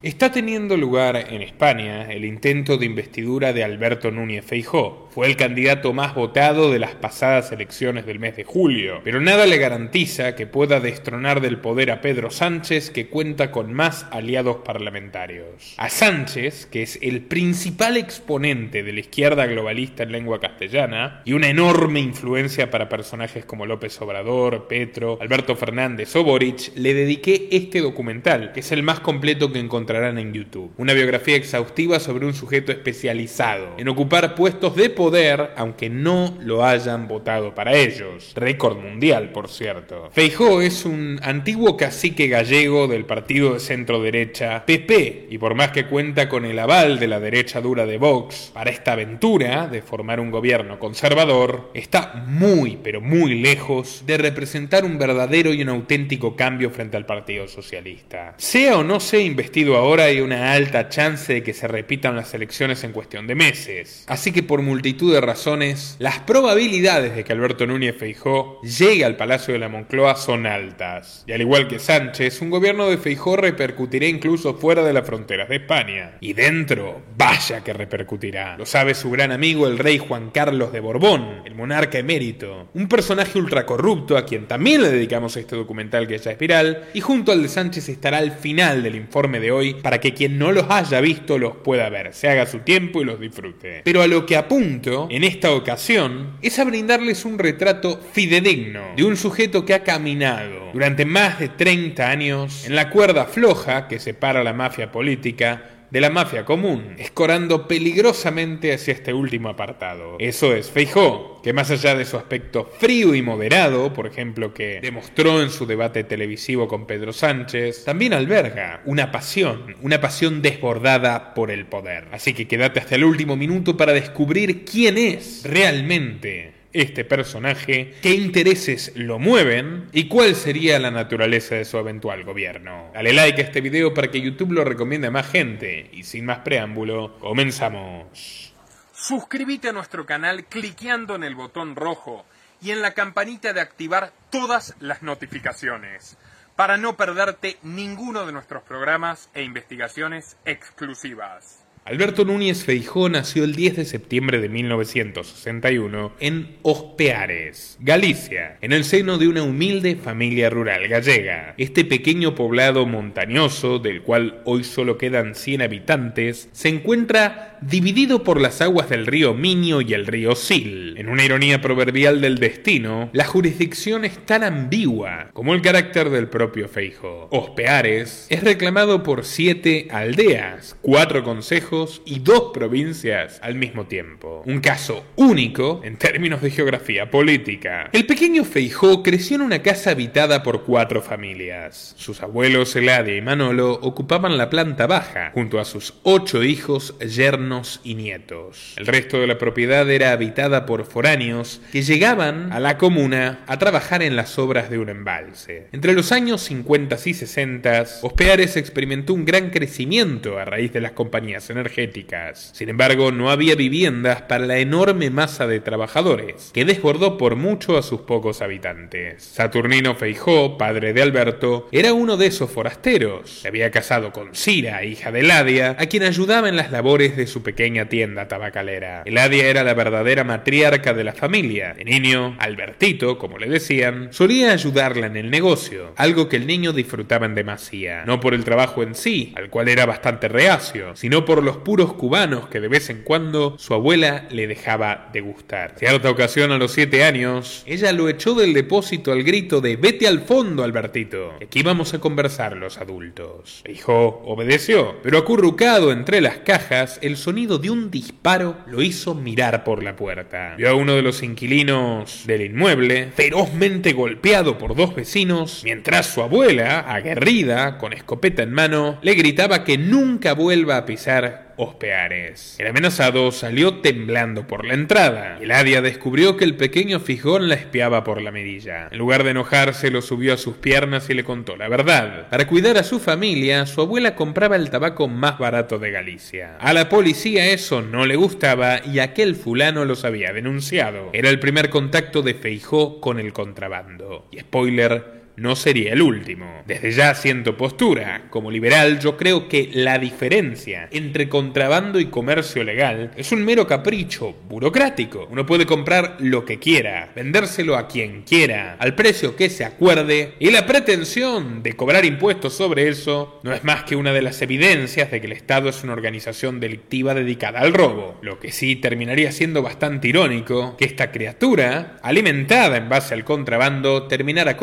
Está 0.00 0.30
teniendo 0.30 0.76
lugar 0.76 1.16
en 1.16 1.42
España 1.42 2.08
el 2.12 2.24
intento 2.24 2.76
de 2.76 2.86
investidura 2.86 3.52
de 3.52 3.64
Alberto 3.64 4.12
Núñez 4.12 4.44
Feijó. 4.44 5.07
Fue 5.18 5.26
el 5.26 5.34
candidato 5.34 5.92
más 5.92 6.14
votado 6.14 6.70
de 6.70 6.78
las 6.78 6.94
pasadas 6.94 7.50
elecciones 7.50 8.06
del 8.06 8.20
mes 8.20 8.36
de 8.36 8.44
julio, 8.44 9.00
pero 9.02 9.20
nada 9.20 9.46
le 9.46 9.58
garantiza 9.58 10.36
que 10.36 10.46
pueda 10.46 10.78
destronar 10.78 11.40
del 11.40 11.58
poder 11.58 11.90
a 11.90 12.00
Pedro 12.00 12.30
Sánchez, 12.30 12.90
que 12.90 13.08
cuenta 13.08 13.50
con 13.50 13.72
más 13.72 14.06
aliados 14.12 14.58
parlamentarios. 14.58 15.74
A 15.76 15.88
Sánchez, 15.88 16.66
que 16.66 16.84
es 16.84 17.00
el 17.02 17.22
principal 17.22 17.96
exponente 17.96 18.84
de 18.84 18.92
la 18.92 19.00
izquierda 19.00 19.46
globalista 19.46 20.04
en 20.04 20.12
lengua 20.12 20.38
castellana 20.38 21.22
y 21.24 21.32
una 21.32 21.48
enorme 21.48 21.98
influencia 21.98 22.70
para 22.70 22.88
personajes 22.88 23.44
como 23.44 23.66
López 23.66 24.00
Obrador, 24.00 24.68
Petro, 24.68 25.18
Alberto 25.20 25.56
Fernández 25.56 26.14
o 26.14 26.22
Boric, 26.22 26.70
le 26.76 26.94
dediqué 26.94 27.48
este 27.50 27.80
documental, 27.80 28.52
que 28.52 28.60
es 28.60 28.70
el 28.70 28.84
más 28.84 29.00
completo 29.00 29.50
que 29.50 29.58
encontrarán 29.58 30.16
en 30.18 30.32
YouTube. 30.32 30.70
Una 30.76 30.92
biografía 30.92 31.34
exhaustiva 31.34 31.98
sobre 31.98 32.24
un 32.24 32.34
sujeto 32.34 32.70
especializado 32.70 33.74
en 33.78 33.88
ocupar 33.88 34.36
puestos 34.36 34.76
de 34.76 34.90
poder, 34.90 35.07
aunque 35.56 35.88
no 35.90 36.36
lo 36.40 36.64
hayan 36.64 37.08
votado 37.08 37.54
para 37.54 37.74
ellos. 37.74 38.32
Récord 38.34 38.78
mundial, 38.78 39.30
por 39.32 39.48
cierto. 39.48 40.10
Feijó 40.12 40.60
es 40.60 40.84
un 40.84 41.18
antiguo 41.22 41.76
cacique 41.76 42.28
gallego 42.28 42.86
del 42.86 43.04
partido 43.04 43.54
de 43.54 43.60
centro 43.60 44.02
derecha 44.02 44.64
PP, 44.66 45.28
y 45.30 45.38
por 45.38 45.54
más 45.54 45.70
que 45.70 45.86
cuenta 45.86 46.28
con 46.28 46.44
el 46.44 46.58
aval 46.58 46.98
de 46.98 47.08
la 47.08 47.20
derecha 47.20 47.60
dura 47.60 47.86
de 47.86 47.98
Vox 47.98 48.50
para 48.52 48.70
esta 48.70 48.92
aventura 48.92 49.66
de 49.66 49.82
formar 49.82 50.20
un 50.20 50.30
gobierno 50.30 50.78
conservador, 50.78 51.70
está 51.74 52.24
muy, 52.26 52.78
pero 52.82 53.00
muy 53.00 53.40
lejos 53.40 54.02
de 54.06 54.18
representar 54.18 54.84
un 54.84 54.98
verdadero 54.98 55.52
y 55.52 55.62
un 55.62 55.70
auténtico 55.70 56.36
cambio 56.36 56.70
frente 56.70 56.96
al 56.96 57.06
Partido 57.06 57.48
Socialista. 57.48 58.34
Sea 58.36 58.78
o 58.78 58.84
no 58.84 59.00
sea 59.00 59.20
investido 59.20 59.76
ahora 59.76 60.04
hay 60.04 60.20
una 60.20 60.52
alta 60.52 60.88
chance 60.88 61.32
de 61.32 61.42
que 61.42 61.54
se 61.54 61.68
repitan 61.68 62.16
las 62.16 62.34
elecciones 62.34 62.84
en 62.84 62.92
cuestión 62.92 63.26
de 63.26 63.34
meses. 63.34 64.04
Así 64.06 64.32
que 64.32 64.42
por 64.42 64.62
multitud 64.62 64.97
de 65.06 65.20
razones, 65.20 65.96
las 66.00 66.18
probabilidades 66.18 67.14
de 67.14 67.24
que 67.24 67.32
Alberto 67.32 67.66
Núñez 67.66 67.96
Feijó 67.96 68.60
llegue 68.62 69.04
al 69.04 69.16
Palacio 69.16 69.54
de 69.54 69.60
la 69.60 69.68
Moncloa 69.68 70.16
son 70.16 70.46
altas. 70.46 71.24
Y 71.26 71.32
al 71.32 71.40
igual 71.40 71.68
que 71.68 71.78
Sánchez, 71.78 72.42
un 72.42 72.50
gobierno 72.50 72.88
de 72.88 72.98
Feijó 72.98 73.36
repercutirá 73.36 74.06
incluso 74.06 74.54
fuera 74.54 74.82
de 74.82 74.92
las 74.92 75.06
fronteras 75.06 75.48
de 75.48 75.56
España. 75.56 76.16
Y 76.20 76.32
dentro, 76.32 77.02
vaya 77.16 77.62
que 77.62 77.72
repercutirá. 77.72 78.56
Lo 78.56 78.66
sabe 78.66 78.94
su 78.94 79.10
gran 79.10 79.30
amigo 79.30 79.66
el 79.66 79.78
rey 79.78 79.98
Juan 79.98 80.30
Carlos 80.30 80.72
de 80.72 80.80
Borbón, 80.80 81.42
el 81.44 81.54
monarca 81.54 81.98
emérito. 81.98 82.68
Un 82.74 82.88
personaje 82.88 83.38
ultracorrupto 83.38 84.16
a 84.16 84.24
quien 84.24 84.48
también 84.48 84.82
le 84.82 84.90
dedicamos 84.90 85.36
este 85.36 85.56
documental 85.56 86.08
que 86.08 86.18
ya 86.18 86.32
es 86.32 86.38
viral. 86.38 86.86
Y 86.94 87.00
junto 87.00 87.30
al 87.30 87.42
de 87.42 87.48
Sánchez 87.48 87.88
estará 87.88 88.18
al 88.18 88.32
final 88.32 88.82
del 88.82 88.96
informe 88.96 89.38
de 89.38 89.52
hoy 89.52 89.74
para 89.74 90.00
que 90.00 90.14
quien 90.14 90.38
no 90.38 90.50
los 90.52 90.66
haya 90.68 91.00
visto 91.00 91.38
los 91.38 91.56
pueda 91.56 91.88
ver, 91.88 92.14
se 92.14 92.28
haga 92.28 92.46
su 92.46 92.60
tiempo 92.60 93.00
y 93.00 93.04
los 93.04 93.20
disfrute. 93.20 93.82
Pero 93.84 94.02
a 94.02 94.06
lo 94.06 94.26
que 94.26 94.36
en 94.84 95.24
esta 95.24 95.52
ocasión 95.52 96.36
es 96.42 96.58
a 96.58 96.64
brindarles 96.64 97.24
un 97.24 97.38
retrato 97.38 98.00
fidedigno 98.12 98.80
de 98.96 99.04
un 99.04 99.16
sujeto 99.16 99.64
que 99.64 99.74
ha 99.74 99.82
caminado 99.82 100.70
durante 100.72 101.04
más 101.04 101.38
de 101.38 101.48
30 101.48 102.08
años 102.08 102.64
en 102.66 102.74
la 102.74 102.90
cuerda 102.90 103.26
floja 103.26 103.88
que 103.88 103.98
separa 103.98 104.44
la 104.44 104.52
mafia 104.52 104.92
política 104.92 105.77
de 105.90 106.00
la 106.00 106.10
mafia 106.10 106.44
común, 106.44 106.94
escorando 106.98 107.66
peligrosamente 107.66 108.72
hacia 108.72 108.92
este 108.94 109.12
último 109.12 109.48
apartado. 109.48 110.16
Eso 110.18 110.54
es 110.54 110.70
Feijó, 110.70 111.40
que 111.42 111.52
más 111.52 111.70
allá 111.70 111.94
de 111.94 112.04
su 112.04 112.16
aspecto 112.16 112.70
frío 112.78 113.14
y 113.14 113.22
moderado, 113.22 113.92
por 113.92 114.06
ejemplo, 114.06 114.52
que 114.52 114.80
demostró 114.82 115.42
en 115.42 115.50
su 115.50 115.66
debate 115.66 116.04
televisivo 116.04 116.68
con 116.68 116.86
Pedro 116.86 117.12
Sánchez, 117.12 117.84
también 117.84 118.12
alberga 118.12 118.82
una 118.84 119.10
pasión, 119.10 119.76
una 119.80 120.00
pasión 120.00 120.42
desbordada 120.42 121.34
por 121.34 121.50
el 121.50 121.66
poder. 121.66 122.08
Así 122.12 122.34
que 122.34 122.46
quédate 122.46 122.80
hasta 122.80 122.96
el 122.96 123.04
último 123.04 123.36
minuto 123.36 123.76
para 123.76 123.92
descubrir 123.92 124.64
quién 124.64 124.98
es 124.98 125.42
realmente 125.44 126.57
este 126.72 127.04
personaje, 127.04 127.94
qué 128.02 128.10
intereses 128.14 128.92
lo 128.94 129.18
mueven 129.18 129.88
y 129.92 130.08
cuál 130.08 130.34
sería 130.34 130.78
la 130.78 130.90
naturaleza 130.90 131.54
de 131.54 131.64
su 131.64 131.78
eventual 131.78 132.24
gobierno. 132.24 132.90
Dale 132.94 133.12
like 133.12 133.40
a 133.40 133.44
este 133.44 133.60
video 133.60 133.94
para 133.94 134.10
que 134.10 134.20
YouTube 134.20 134.52
lo 134.52 134.64
recomiende 134.64 135.08
a 135.08 135.10
más 135.10 135.28
gente 135.28 135.90
y 135.92 136.02
sin 136.02 136.24
más 136.26 136.40
preámbulo, 136.40 137.18
comenzamos. 137.18 138.52
Suscríbete 138.92 139.68
a 139.68 139.72
nuestro 139.72 140.04
canal 140.04 140.44
cliqueando 140.44 141.14
en 141.14 141.24
el 141.24 141.34
botón 141.34 141.76
rojo 141.76 142.26
y 142.60 142.72
en 142.72 142.82
la 142.82 142.94
campanita 142.94 143.52
de 143.52 143.60
activar 143.60 144.12
todas 144.30 144.74
las 144.80 145.02
notificaciones 145.02 146.18
para 146.56 146.76
no 146.76 146.96
perderte 146.96 147.56
ninguno 147.62 148.26
de 148.26 148.32
nuestros 148.32 148.64
programas 148.64 149.30
e 149.32 149.44
investigaciones 149.44 150.36
exclusivas. 150.44 151.67
Alberto 151.88 152.26
Núñez 152.26 152.64
Feijó 152.64 153.08
nació 153.08 153.44
el 153.44 153.54
10 153.54 153.76
de 153.76 153.84
septiembre 153.86 154.42
de 154.42 154.50
1961 154.50 156.12
en 156.20 156.58
Ospeares, 156.60 157.78
Galicia, 157.80 158.58
en 158.60 158.74
el 158.74 158.84
seno 158.84 159.16
de 159.16 159.26
una 159.26 159.42
humilde 159.42 159.96
familia 159.96 160.50
rural 160.50 160.86
gallega. 160.86 161.54
Este 161.56 161.86
pequeño 161.86 162.34
poblado 162.34 162.84
montañoso, 162.84 163.78
del 163.78 164.02
cual 164.02 164.42
hoy 164.44 164.64
solo 164.64 164.98
quedan 164.98 165.34
100 165.34 165.62
habitantes, 165.62 166.50
se 166.52 166.68
encuentra 166.68 167.56
dividido 167.62 168.22
por 168.22 168.38
las 168.38 168.60
aguas 168.60 168.90
del 168.90 169.06
río 169.06 169.32
Minio 169.32 169.80
y 169.80 169.94
el 169.94 170.06
río 170.06 170.34
Sil. 170.36 170.92
En 170.98 171.08
una 171.08 171.24
ironía 171.24 171.62
proverbial 171.62 172.20
del 172.20 172.36
destino, 172.36 173.08
la 173.14 173.24
jurisdicción 173.24 174.04
es 174.04 174.26
tan 174.26 174.44
ambigua 174.44 175.30
como 175.32 175.54
el 175.54 175.62
carácter 175.62 176.10
del 176.10 176.28
propio 176.28 176.68
Feijó. 176.68 177.28
Ospeares 177.30 178.26
es 178.28 178.44
reclamado 178.44 179.02
por 179.02 179.24
siete 179.24 179.88
aldeas, 179.90 180.76
cuatro 180.82 181.24
consejos, 181.24 181.77
y 182.04 182.18
dos 182.20 182.50
provincias 182.52 183.38
al 183.42 183.54
mismo 183.54 183.86
tiempo. 183.86 184.42
Un 184.46 184.60
caso 184.60 185.04
único 185.16 185.80
en 185.84 185.96
términos 185.96 186.42
de 186.42 186.50
geografía 186.50 187.10
política. 187.10 187.88
El 187.92 188.06
pequeño 188.06 188.44
Feijó 188.44 189.02
creció 189.02 189.36
en 189.36 189.42
una 189.42 189.62
casa 189.62 189.90
habitada 189.90 190.42
por 190.42 190.64
cuatro 190.64 191.02
familias. 191.02 191.94
Sus 191.96 192.22
abuelos 192.22 192.74
Eladia 192.76 193.16
y 193.16 193.20
Manolo 193.20 193.74
ocupaban 193.74 194.36
la 194.36 194.50
planta 194.50 194.86
baja, 194.86 195.30
junto 195.34 195.60
a 195.60 195.64
sus 195.64 195.94
ocho 196.02 196.42
hijos, 196.42 196.98
yernos 196.98 197.80
y 197.84 197.94
nietos. 197.94 198.74
El 198.76 198.86
resto 198.86 199.20
de 199.20 199.26
la 199.26 199.38
propiedad 199.38 199.88
era 199.90 200.12
habitada 200.12 200.66
por 200.66 200.84
foráneos 200.84 201.60
que 201.72 201.82
llegaban 201.82 202.52
a 202.52 202.60
la 202.60 202.78
comuna 202.78 203.44
a 203.46 203.58
trabajar 203.58 204.02
en 204.02 204.16
las 204.16 204.38
obras 204.38 204.70
de 204.70 204.78
un 204.78 204.88
embalse. 204.88 205.68
Entre 205.72 205.92
los 205.92 206.12
años 206.12 206.42
50 206.42 206.96
y 207.04 207.14
60, 207.14 207.84
Ospeares 208.02 208.56
experimentó 208.56 209.14
un 209.14 209.24
gran 209.24 209.50
crecimiento 209.50 210.38
a 210.38 210.44
raíz 210.44 210.72
de 210.72 210.80
las 210.80 210.92
compañías 210.92 211.48
energéticas 211.58 212.08
sin 212.52 212.68
embargo, 212.68 213.12
no 213.12 213.30
había 213.30 213.54
viviendas 213.54 214.22
para 214.22 214.46
la 214.46 214.58
enorme 214.58 215.10
masa 215.10 215.46
de 215.46 215.60
trabajadores, 215.60 216.50
que 216.52 216.64
desbordó 216.64 217.16
por 217.16 217.36
mucho 217.36 217.76
a 217.76 217.82
sus 217.82 218.00
pocos 218.02 218.42
habitantes. 218.42 219.22
Saturnino 219.22 219.94
Feijó, 219.94 220.58
padre 220.58 220.92
de 220.92 221.02
Alberto, 221.02 221.68
era 221.72 221.92
uno 221.92 222.16
de 222.16 222.26
esos 222.26 222.50
forasteros. 222.50 223.40
Se 223.42 223.48
había 223.48 223.70
casado 223.70 224.12
con 224.12 224.34
Cira, 224.34 224.84
hija 224.84 225.12
de 225.12 225.22
Ladia, 225.22 225.76
a 225.78 225.86
quien 225.86 226.02
ayudaba 226.02 226.48
en 226.48 226.56
las 226.56 226.70
labores 226.70 227.16
de 227.16 227.26
su 227.26 227.42
pequeña 227.42 227.88
tienda 227.88 228.28
tabacalera. 228.28 229.02
Eladia 229.04 229.46
era 229.46 229.64
la 229.64 229.74
verdadera 229.74 230.24
matriarca 230.24 230.94
de 230.94 231.04
la 231.04 231.12
familia. 231.12 231.74
De 231.74 231.84
niño, 231.84 232.36
Albertito, 232.38 233.18
como 233.18 233.38
le 233.38 233.48
decían, 233.48 234.08
solía 234.12 234.52
ayudarla 234.52 235.06
en 235.06 235.16
el 235.16 235.30
negocio, 235.30 235.92
algo 235.96 236.28
que 236.28 236.36
el 236.36 236.46
niño 236.46 236.72
disfrutaba 236.72 237.26
en 237.26 237.34
demasía, 237.34 238.04
no 238.06 238.20
por 238.20 238.34
el 238.34 238.44
trabajo 238.44 238.82
en 238.82 238.94
sí, 238.94 239.32
al 239.36 239.50
cual 239.50 239.68
era 239.68 239.86
bastante 239.86 240.28
reacio, 240.28 240.96
sino 240.96 241.24
por 241.24 241.42
los 241.48 241.56
puros 241.56 241.94
cubanos 241.94 242.46
que 242.50 242.60
de 242.60 242.68
vez 242.68 242.90
en 242.90 243.00
cuando 243.02 243.56
su 243.56 243.72
abuela 243.72 244.26
le 244.30 244.46
dejaba 244.46 245.08
degustar. 245.14 245.76
Cierta 245.78 246.10
ocasión 246.10 246.52
a 246.52 246.58
los 246.58 246.72
siete 246.72 247.04
años, 247.04 247.62
ella 247.64 247.90
lo 247.92 248.10
echó 248.10 248.34
del 248.34 248.52
depósito 248.52 249.12
al 249.12 249.22
grito 249.22 249.62
de 249.62 249.76
vete 249.76 250.06
al 250.06 250.20
fondo, 250.20 250.62
Albertito. 250.62 251.32
Aquí 251.42 251.62
vamos 251.62 251.94
a 251.94 252.00
conversar 252.00 252.54
los 252.58 252.76
adultos. 252.76 253.62
El 253.64 253.76
hijo 253.76 254.20
obedeció, 254.26 254.96
pero 255.02 255.16
acurrucado 255.16 255.90
entre 255.90 256.20
las 256.20 256.36
cajas, 256.36 256.98
el 257.00 257.16
sonido 257.16 257.56
de 257.56 257.70
un 257.70 257.90
disparo 257.90 258.58
lo 258.66 258.82
hizo 258.82 259.14
mirar 259.14 259.64
por 259.64 259.82
la 259.82 259.96
puerta. 259.96 260.54
Vio 260.58 260.68
a 260.68 260.74
uno 260.74 260.96
de 260.96 261.02
los 261.02 261.22
inquilinos 261.22 262.24
del 262.26 262.42
inmueble 262.42 263.10
ferozmente 263.16 263.94
golpeado 263.94 264.58
por 264.58 264.76
dos 264.76 264.94
vecinos, 264.94 265.62
mientras 265.64 266.08
su 266.08 266.20
abuela, 266.20 266.80
aguerrida, 266.80 267.78
con 267.78 267.94
escopeta 267.94 268.42
en 268.42 268.52
mano, 268.52 268.98
le 269.00 269.14
gritaba 269.14 269.64
que 269.64 269.78
nunca 269.78 270.34
vuelva 270.34 270.76
a 270.76 270.84
pisar 270.84 271.37
Ospeares. 271.58 272.54
El 272.58 272.68
amenazado 272.68 273.32
salió 273.32 273.80
temblando 273.80 274.46
por 274.46 274.64
la 274.64 274.74
entrada. 274.74 275.38
El 275.40 275.50
Adia 275.50 275.82
descubrió 275.82 276.36
que 276.36 276.44
el 276.44 276.54
pequeño 276.54 277.00
fijón 277.00 277.48
la 277.48 277.56
espiaba 277.56 278.04
por 278.04 278.22
la 278.22 278.30
mirilla. 278.30 278.88
En 278.92 278.98
lugar 278.98 279.24
de 279.24 279.30
enojarse, 279.30 279.90
lo 279.90 280.00
subió 280.00 280.34
a 280.34 280.38
sus 280.38 280.56
piernas 280.56 281.10
y 281.10 281.14
le 281.14 281.24
contó 281.24 281.56
la 281.56 281.68
verdad. 281.68 282.28
Para 282.30 282.46
cuidar 282.46 282.78
a 282.78 282.84
su 282.84 283.00
familia, 283.00 283.66
su 283.66 283.80
abuela 283.80 284.14
compraba 284.14 284.56
el 284.56 284.70
tabaco 284.70 285.08
más 285.08 285.38
barato 285.38 285.78
de 285.78 285.90
Galicia. 285.90 286.56
A 286.60 286.72
la 286.72 286.88
policía 286.88 287.46
eso 287.46 287.82
no 287.82 288.06
le 288.06 288.16
gustaba 288.16 288.80
y 288.84 289.00
aquel 289.00 289.34
fulano 289.34 289.84
los 289.84 290.04
había 290.04 290.32
denunciado. 290.32 291.10
Era 291.12 291.28
el 291.28 291.40
primer 291.40 291.70
contacto 291.70 292.22
de 292.22 292.34
Feijó 292.34 293.00
con 293.00 293.18
el 293.18 293.32
contrabando. 293.32 294.28
Y 294.30 294.38
spoiler, 294.38 295.17
no 295.38 295.56
sería 295.56 295.92
el 295.92 296.02
último. 296.02 296.62
Desde 296.66 296.92
ya 296.92 297.14
siento 297.14 297.56
postura. 297.56 298.26
Como 298.30 298.50
liberal 298.50 298.98
yo 299.00 299.16
creo 299.16 299.48
que 299.48 299.70
la 299.72 299.98
diferencia 299.98 300.88
entre 300.90 301.28
contrabando 301.28 302.00
y 302.00 302.06
comercio 302.06 302.64
legal 302.64 303.12
es 303.16 303.32
un 303.32 303.44
mero 303.44 303.66
capricho 303.66 304.34
burocrático. 304.48 305.28
Uno 305.30 305.46
puede 305.46 305.66
comprar 305.66 306.16
lo 306.18 306.44
que 306.44 306.58
quiera, 306.58 307.12
vendérselo 307.14 307.76
a 307.76 307.88
quien 307.88 308.22
quiera, 308.22 308.76
al 308.78 308.94
precio 308.94 309.36
que 309.36 309.50
se 309.50 309.64
acuerde, 309.64 310.34
y 310.38 310.50
la 310.50 310.66
pretensión 310.66 311.62
de 311.62 311.74
cobrar 311.74 312.04
impuestos 312.04 312.54
sobre 312.54 312.88
eso 312.88 313.40
no 313.42 313.52
es 313.52 313.64
más 313.64 313.84
que 313.84 313.96
una 313.96 314.12
de 314.12 314.22
las 314.22 314.42
evidencias 314.42 315.10
de 315.10 315.20
que 315.20 315.26
el 315.26 315.32
Estado 315.32 315.68
es 315.68 315.84
una 315.84 315.92
organización 315.92 316.60
delictiva 316.60 317.14
dedicada 317.14 317.60
al 317.60 317.72
robo. 317.72 318.18
Lo 318.22 318.38
que 318.38 318.52
sí 318.52 318.76
terminaría 318.76 319.32
siendo 319.32 319.62
bastante 319.62 320.08
irónico 320.08 320.76
que 320.76 320.84
esta 320.84 321.12
criatura, 321.12 321.98
alimentada 322.02 322.76
en 322.76 322.88
base 322.88 323.14
al 323.14 323.24
contrabando, 323.24 324.04
terminara 324.04 324.56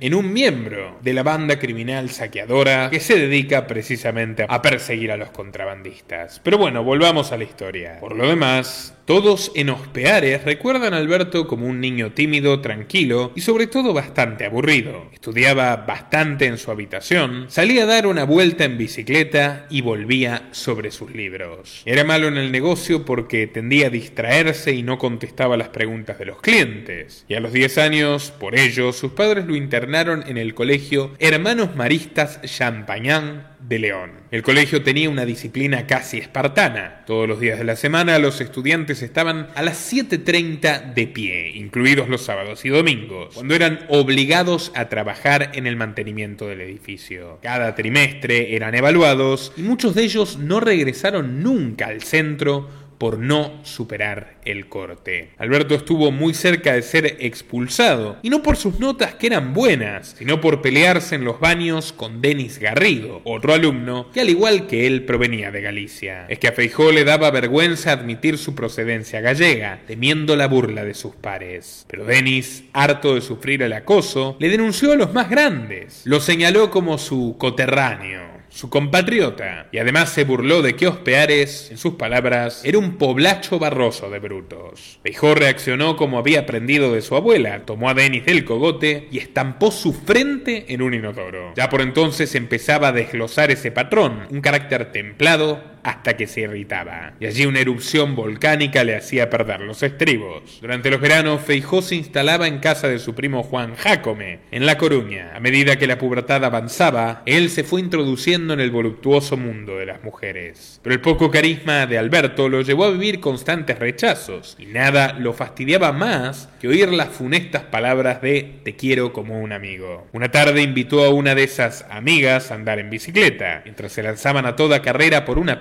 en 0.00 0.14
un 0.14 0.32
miembro 0.32 0.98
de 1.02 1.12
la 1.12 1.22
banda 1.22 1.58
criminal 1.58 2.08
saqueadora 2.10 2.88
que 2.90 3.00
se 3.00 3.18
dedica 3.18 3.66
precisamente 3.66 4.46
a 4.48 4.62
perseguir 4.62 5.12
a 5.12 5.16
los 5.16 5.30
contrabandistas. 5.30 6.40
Pero 6.42 6.58
bueno, 6.58 6.82
volvamos 6.82 7.32
a 7.32 7.36
la 7.36 7.44
historia. 7.44 7.98
Por 8.00 8.16
lo 8.16 8.28
demás, 8.28 8.94
todos 9.04 9.52
en 9.54 9.68
Ospeares 9.68 10.44
recuerdan 10.44 10.94
a 10.94 10.96
Alberto 10.96 11.46
como 11.46 11.66
un 11.66 11.80
niño 11.80 12.12
tímido, 12.12 12.60
tranquilo 12.60 13.32
y 13.34 13.40
sobre 13.40 13.66
todo 13.66 13.92
bastante 13.92 14.46
aburrido. 14.46 15.10
Estudiaba 15.12 15.76
bastante 15.76 16.46
en 16.46 16.56
su 16.56 16.70
habitación, 16.70 17.46
salía 17.48 17.82
a 17.82 17.86
dar 17.86 18.06
una 18.06 18.24
vuelta 18.24 18.64
en 18.64 18.78
bicicleta 18.78 19.66
y 19.68 19.82
volvía 19.82 20.48
sobre 20.52 20.90
sus 20.90 21.12
libros. 21.14 21.82
Era 21.84 22.04
malo 22.04 22.28
en 22.28 22.36
el 22.36 22.52
negocio 22.52 23.04
porque 23.04 23.46
tendía 23.46 23.88
a 23.88 23.90
distraerse 23.90 24.72
y 24.72 24.82
no 24.82 24.98
contestaba 24.98 25.56
las 25.56 25.68
preguntas 25.68 26.18
de 26.18 26.26
los 26.26 26.40
clientes. 26.40 27.24
Y 27.28 27.34
a 27.34 27.40
los 27.40 27.52
10 27.52 27.78
años, 27.78 28.32
por 28.38 28.56
ello, 28.56 28.92
sus 28.92 29.12
padres 29.12 29.41
lo 29.46 29.56
internaron 29.56 30.24
en 30.26 30.38
el 30.38 30.54
colegio 30.54 31.12
Hermanos 31.18 31.74
Maristas 31.76 32.40
Champagnán 32.42 33.52
de 33.68 33.78
León. 33.78 34.10
El 34.30 34.42
colegio 34.42 34.82
tenía 34.82 35.10
una 35.10 35.24
disciplina 35.24 35.86
casi 35.86 36.18
espartana. 36.18 37.04
Todos 37.06 37.28
los 37.28 37.38
días 37.38 37.58
de 37.58 37.64
la 37.64 37.76
semana 37.76 38.18
los 38.18 38.40
estudiantes 38.40 39.02
estaban 39.02 39.48
a 39.54 39.62
las 39.62 39.92
7.30 39.92 40.94
de 40.94 41.06
pie, 41.06 41.50
incluidos 41.54 42.08
los 42.08 42.22
sábados 42.22 42.64
y 42.64 42.68
domingos, 42.68 43.34
cuando 43.34 43.54
eran 43.54 43.80
obligados 43.88 44.72
a 44.74 44.88
trabajar 44.88 45.50
en 45.54 45.66
el 45.66 45.76
mantenimiento 45.76 46.48
del 46.48 46.62
edificio. 46.62 47.38
Cada 47.42 47.74
trimestre 47.74 48.56
eran 48.56 48.74
evaluados 48.74 49.52
y 49.56 49.62
muchos 49.62 49.94
de 49.94 50.02
ellos 50.02 50.38
no 50.38 50.60
regresaron 50.60 51.42
nunca 51.42 51.86
al 51.86 52.02
centro 52.02 52.68
por 53.02 53.18
no 53.18 53.58
superar 53.64 54.36
el 54.44 54.68
corte. 54.68 55.30
Alberto 55.36 55.74
estuvo 55.74 56.12
muy 56.12 56.34
cerca 56.34 56.74
de 56.74 56.82
ser 56.82 57.16
expulsado, 57.18 58.18
y 58.22 58.30
no 58.30 58.44
por 58.44 58.56
sus 58.56 58.78
notas 58.78 59.16
que 59.16 59.26
eran 59.26 59.52
buenas, 59.52 60.14
sino 60.16 60.40
por 60.40 60.62
pelearse 60.62 61.16
en 61.16 61.24
los 61.24 61.40
baños 61.40 61.92
con 61.92 62.20
Denis 62.20 62.60
Garrido, 62.60 63.20
otro 63.24 63.54
alumno 63.54 64.08
que 64.14 64.20
al 64.20 64.30
igual 64.30 64.68
que 64.68 64.86
él 64.86 65.04
provenía 65.04 65.50
de 65.50 65.62
Galicia. 65.62 66.26
Es 66.28 66.38
que 66.38 66.46
a 66.46 66.52
Feijó 66.52 66.92
le 66.92 67.02
daba 67.02 67.32
vergüenza 67.32 67.90
admitir 67.90 68.38
su 68.38 68.54
procedencia 68.54 69.20
gallega, 69.20 69.80
temiendo 69.88 70.36
la 70.36 70.46
burla 70.46 70.84
de 70.84 70.94
sus 70.94 71.16
pares. 71.16 71.84
Pero 71.88 72.04
Denis, 72.04 72.62
harto 72.72 73.16
de 73.16 73.20
sufrir 73.20 73.64
el 73.64 73.72
acoso, 73.72 74.36
le 74.38 74.48
denunció 74.48 74.92
a 74.92 74.96
los 74.96 75.12
más 75.12 75.28
grandes. 75.28 76.02
Lo 76.04 76.20
señaló 76.20 76.70
como 76.70 76.98
su 76.98 77.34
coterráneo 77.36 78.41
su 78.52 78.68
compatriota, 78.68 79.68
y 79.72 79.78
además 79.78 80.10
se 80.10 80.24
burló 80.24 80.60
de 80.60 80.76
que 80.76 80.86
Ospeares, 80.86 81.70
en 81.70 81.78
sus 81.78 81.94
palabras, 81.94 82.62
era 82.64 82.78
un 82.78 82.98
poblacho 82.98 83.58
barroso 83.58 84.10
de 84.10 84.18
brutos. 84.18 85.00
Feijó 85.02 85.34
reaccionó 85.34 85.96
como 85.96 86.18
había 86.18 86.40
aprendido 86.40 86.92
de 86.92 87.00
su 87.00 87.16
abuela, 87.16 87.64
tomó 87.64 87.88
a 87.88 87.94
Denis 87.94 88.26
del 88.26 88.44
cogote 88.44 89.08
y 89.10 89.18
estampó 89.18 89.70
su 89.70 89.94
frente 89.94 90.66
en 90.68 90.82
un 90.82 90.92
inodoro. 90.92 91.54
Ya 91.56 91.70
por 91.70 91.80
entonces 91.80 92.34
empezaba 92.34 92.88
a 92.88 92.92
desglosar 92.92 93.50
ese 93.50 93.72
patrón, 93.72 94.26
un 94.30 94.42
carácter 94.42 94.92
templado, 94.92 95.71
hasta 95.82 96.16
que 96.16 96.26
se 96.26 96.42
irritaba, 96.42 97.14
y 97.20 97.26
allí 97.26 97.46
una 97.46 97.60
erupción 97.60 98.14
volcánica 98.14 98.84
le 98.84 98.96
hacía 98.96 99.30
perder 99.30 99.60
los 99.60 99.82
estribos. 99.82 100.58
Durante 100.60 100.90
los 100.90 101.00
veranos, 101.00 101.42
Feijó 101.42 101.82
se 101.82 101.96
instalaba 101.96 102.46
en 102.46 102.58
casa 102.58 102.88
de 102.88 102.98
su 102.98 103.14
primo 103.14 103.42
Juan 103.42 103.74
Jácome, 103.76 104.40
en 104.50 104.66
La 104.66 104.78
Coruña. 104.78 105.32
A 105.34 105.40
medida 105.40 105.76
que 105.76 105.86
la 105.86 105.98
pubertad 105.98 106.44
avanzaba, 106.44 107.22
él 107.26 107.50
se 107.50 107.64
fue 107.64 107.80
introduciendo 107.80 108.54
en 108.54 108.60
el 108.60 108.70
voluptuoso 108.70 109.36
mundo 109.36 109.76
de 109.76 109.86
las 109.86 110.02
mujeres. 110.02 110.80
Pero 110.82 110.94
el 110.94 111.00
poco 111.00 111.30
carisma 111.30 111.86
de 111.86 111.98
Alberto 111.98 112.48
lo 112.48 112.62
llevó 112.62 112.84
a 112.84 112.90
vivir 112.90 113.20
constantes 113.20 113.78
rechazos, 113.78 114.56
y 114.58 114.66
nada 114.66 115.14
lo 115.18 115.32
fastidiaba 115.32 115.92
más 115.92 116.48
que 116.60 116.68
oír 116.68 116.92
las 116.92 117.08
funestas 117.08 117.62
palabras 117.64 118.22
de 118.22 118.60
te 118.62 118.76
quiero 118.76 119.12
como 119.12 119.40
un 119.40 119.52
amigo. 119.52 120.06
Una 120.12 120.30
tarde 120.30 120.62
invitó 120.62 121.04
a 121.04 121.10
una 121.10 121.34
de 121.34 121.44
esas 121.44 121.86
amigas 121.90 122.50
a 122.50 122.54
andar 122.54 122.78
en 122.78 122.90
bicicleta. 122.90 123.62
Mientras 123.64 123.92
se 123.92 124.02
lanzaban 124.02 124.46
a 124.46 124.56
toda 124.56 124.82
carrera 124.82 125.24
por 125.24 125.38
una 125.38 125.60